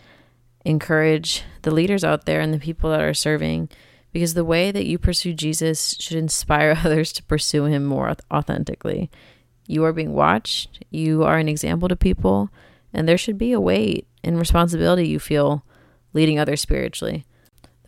encourage 0.65 1.43
the 1.61 1.71
leaders 1.71 2.03
out 2.03 2.25
there 2.25 2.41
and 2.41 2.53
the 2.53 2.59
people 2.59 2.89
that 2.91 3.01
are 3.01 3.13
serving 3.13 3.69
because 4.11 4.33
the 4.33 4.45
way 4.45 4.71
that 4.71 4.85
you 4.85 4.97
pursue 4.97 5.33
Jesus 5.33 5.95
should 5.99 6.17
inspire 6.17 6.77
others 6.83 7.11
to 7.13 7.23
pursue 7.23 7.65
him 7.65 7.85
more 7.85 8.15
authentically. 8.31 9.09
You 9.67 9.83
are 9.85 9.93
being 9.93 10.13
watched, 10.13 10.83
you 10.89 11.23
are 11.23 11.37
an 11.37 11.47
example 11.47 11.87
to 11.89 11.95
people, 11.95 12.49
and 12.91 13.07
there 13.07 13.17
should 13.17 13.37
be 13.37 13.51
a 13.51 13.59
weight 13.59 14.07
and 14.23 14.39
responsibility 14.39 15.07
you 15.07 15.19
feel 15.19 15.63
leading 16.13 16.39
others 16.39 16.61
spiritually. 16.61 17.25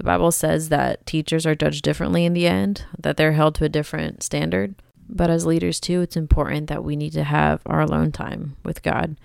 The 0.01 0.05
Bible 0.05 0.31
says 0.31 0.69
that 0.69 1.05
teachers 1.05 1.45
are 1.45 1.53
judged 1.53 1.83
differently 1.83 2.25
in 2.25 2.33
the 2.33 2.47
end, 2.47 2.85
that 2.97 3.17
they're 3.17 3.33
held 3.33 3.53
to 3.53 3.65
a 3.65 3.69
different 3.69 4.23
standard. 4.23 4.73
But 5.07 5.29
as 5.29 5.45
leaders, 5.45 5.79
too, 5.79 6.01
it's 6.01 6.17
important 6.17 6.69
that 6.69 6.83
we 6.83 6.95
need 6.95 7.13
to 7.13 7.23
have 7.23 7.61
our 7.67 7.81
alone 7.81 8.11
time 8.11 8.55
with 8.65 8.81
God. 8.81 9.15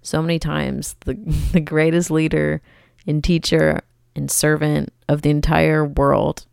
So 0.00 0.22
many 0.22 0.38
times, 0.38 0.96
the, 1.04 1.12
the 1.52 1.60
greatest 1.60 2.10
leader 2.10 2.62
and 3.06 3.22
teacher 3.22 3.82
and 4.16 4.30
servant 4.30 4.90
of 5.06 5.20
the 5.20 5.28
entire 5.28 5.84
world 5.84 6.46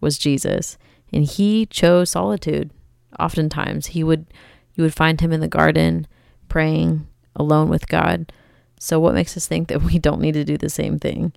was 0.00 0.16
Jesus, 0.16 0.78
and 1.12 1.26
he 1.26 1.66
chose 1.66 2.08
solitude. 2.08 2.70
Oftentimes, 3.20 3.88
he 3.88 4.02
would 4.02 4.24
you 4.74 4.84
would 4.84 4.94
find 4.94 5.20
him 5.20 5.32
in 5.32 5.40
the 5.40 5.48
garden 5.48 6.06
praying 6.48 7.06
alone 7.36 7.68
with 7.68 7.88
God. 7.88 8.32
So 8.80 8.98
what 8.98 9.12
makes 9.12 9.36
us 9.36 9.46
think 9.46 9.68
that 9.68 9.82
we 9.82 9.98
don't 9.98 10.22
need 10.22 10.32
to 10.32 10.44
do 10.44 10.56
the 10.56 10.70
same 10.70 10.98
thing? 10.98 11.34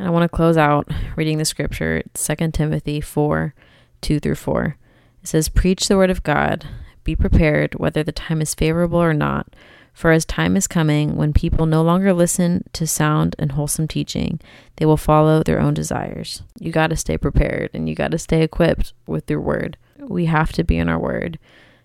And 0.00 0.08
I 0.08 0.12
want 0.12 0.22
to 0.22 0.34
close 0.34 0.56
out 0.56 0.88
reading 1.14 1.36
the 1.36 1.44
scripture, 1.44 2.02
2 2.14 2.34
Timothy 2.52 3.02
4, 3.02 3.54
2 4.00 4.18
through 4.18 4.34
4. 4.34 4.76
It 5.22 5.28
says, 5.28 5.50
Preach 5.50 5.88
the 5.88 5.98
word 5.98 6.08
of 6.08 6.22
God, 6.22 6.66
be 7.04 7.14
prepared 7.14 7.74
whether 7.74 8.02
the 8.02 8.10
time 8.10 8.40
is 8.40 8.54
favorable 8.54 8.98
or 8.98 9.12
not. 9.12 9.54
For 9.92 10.10
as 10.10 10.24
time 10.24 10.56
is 10.56 10.66
coming 10.66 11.16
when 11.16 11.34
people 11.34 11.66
no 11.66 11.82
longer 11.82 12.14
listen 12.14 12.64
to 12.72 12.86
sound 12.86 13.36
and 13.38 13.52
wholesome 13.52 13.88
teaching, 13.88 14.40
they 14.76 14.86
will 14.86 14.96
follow 14.96 15.42
their 15.42 15.60
own 15.60 15.74
desires. 15.74 16.44
You 16.58 16.72
got 16.72 16.86
to 16.86 16.96
stay 16.96 17.18
prepared 17.18 17.68
and 17.74 17.86
you 17.86 17.94
got 17.94 18.10
to 18.12 18.18
stay 18.18 18.40
equipped 18.42 18.94
with 19.06 19.28
your 19.28 19.42
word. 19.42 19.76
We 19.98 20.24
have 20.24 20.50
to 20.52 20.64
be 20.64 20.78
in 20.78 20.88
our 20.88 20.98
word. 20.98 21.38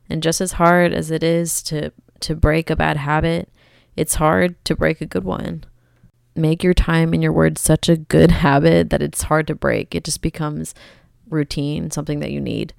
And 0.10 0.23
just 0.23 0.39
as 0.39 0.54
hard 0.54 0.93
as 0.93 1.12
it 1.12 1.21
is 1.21 1.62
to 1.63 1.91
to 2.21 2.34
break 2.34 2.69
a 2.69 2.78
bad 2.78 2.95
habit, 2.95 3.49
it's 3.97 4.15
hard 4.15 4.63
to 4.63 4.75
break 4.78 5.01
a 5.01 5.06
good 5.06 5.25
one. 5.25 5.65
Make 6.36 6.63
your 6.63 6.74
time 6.74 7.13
in 7.13 7.21
your 7.21 7.32
word 7.32 7.58
such 7.58 7.88
a 7.88 7.98
good 7.98 8.32
habit 8.32 8.89
that 8.89 9.02
it's 9.02 9.24
hard 9.24 9.48
to 9.48 9.56
break. 9.56 9.95
It 9.95 10.04
just 10.04 10.21
becomes 10.21 10.76
routine, 11.30 11.91
something 11.91 12.19
that 12.19 12.32
you 12.32 12.41
need. 12.41 12.74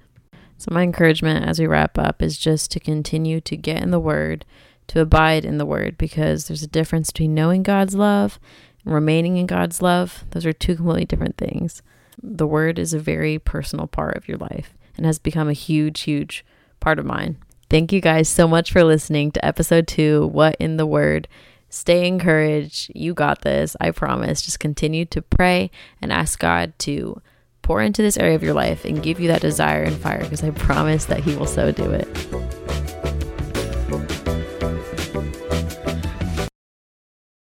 So, 0.57 0.69
my 0.71 0.83
encouragement 0.83 1.45
as 1.45 1.59
we 1.59 1.67
wrap 1.67 1.97
up 1.97 2.21
is 2.21 2.37
just 2.37 2.71
to 2.71 2.79
continue 2.79 3.39
to 3.41 3.55
get 3.55 3.81
in 3.81 3.91
the 3.91 3.99
Word, 3.99 4.45
to 4.87 5.01
abide 5.01 5.45
in 5.45 5.57
the 5.57 5.65
Word, 5.65 5.97
because 5.97 6.47
there's 6.47 6.63
a 6.63 6.67
difference 6.67 7.11
between 7.11 7.35
knowing 7.35 7.63
God's 7.63 7.95
love 7.95 8.39
and 8.83 8.93
remaining 8.93 9.37
in 9.37 9.45
God's 9.45 9.81
love. 9.81 10.23
Those 10.31 10.45
are 10.45 10.53
two 10.53 10.75
completely 10.75 11.05
different 11.05 11.37
things. 11.37 11.81
The 12.21 12.47
Word 12.47 12.79
is 12.79 12.93
a 12.93 12.99
very 12.99 13.37
personal 13.37 13.87
part 13.87 14.17
of 14.17 14.27
your 14.27 14.37
life 14.37 14.73
and 14.95 15.05
has 15.05 15.19
become 15.19 15.47
a 15.47 15.53
huge, 15.53 16.01
huge 16.01 16.43
part 16.79 16.97
of 16.97 17.05
mine. 17.05 17.37
Thank 17.69 17.91
you 17.91 18.01
guys 18.01 18.27
so 18.27 18.47
much 18.47 18.71
for 18.71 18.83
listening 18.83 19.31
to 19.33 19.45
episode 19.45 19.87
two 19.87 20.27
What 20.27 20.55
in 20.59 20.77
the 20.77 20.85
Word. 20.85 21.27
Stay 21.69 22.07
encouraged. 22.07 22.91
You 22.95 23.13
got 23.13 23.41
this. 23.41 23.75
I 23.79 23.91
promise. 23.91 24.41
Just 24.41 24.59
continue 24.59 25.05
to 25.05 25.21
pray 25.21 25.71
and 26.01 26.11
ask 26.11 26.39
God 26.39 26.73
to 26.79 27.21
pour 27.61 27.81
into 27.81 28.01
this 28.01 28.17
area 28.17 28.35
of 28.35 28.43
your 28.43 28.53
life 28.53 28.85
and 28.85 29.03
give 29.03 29.19
you 29.19 29.27
that 29.27 29.41
desire 29.41 29.83
and 29.83 29.97
fire 29.97 30.21
because 30.21 30.43
I 30.43 30.51
promise 30.51 31.05
that 31.05 31.21
He 31.21 31.35
will 31.35 31.47
so 31.47 31.71
do 31.71 31.91
it. 31.91 32.66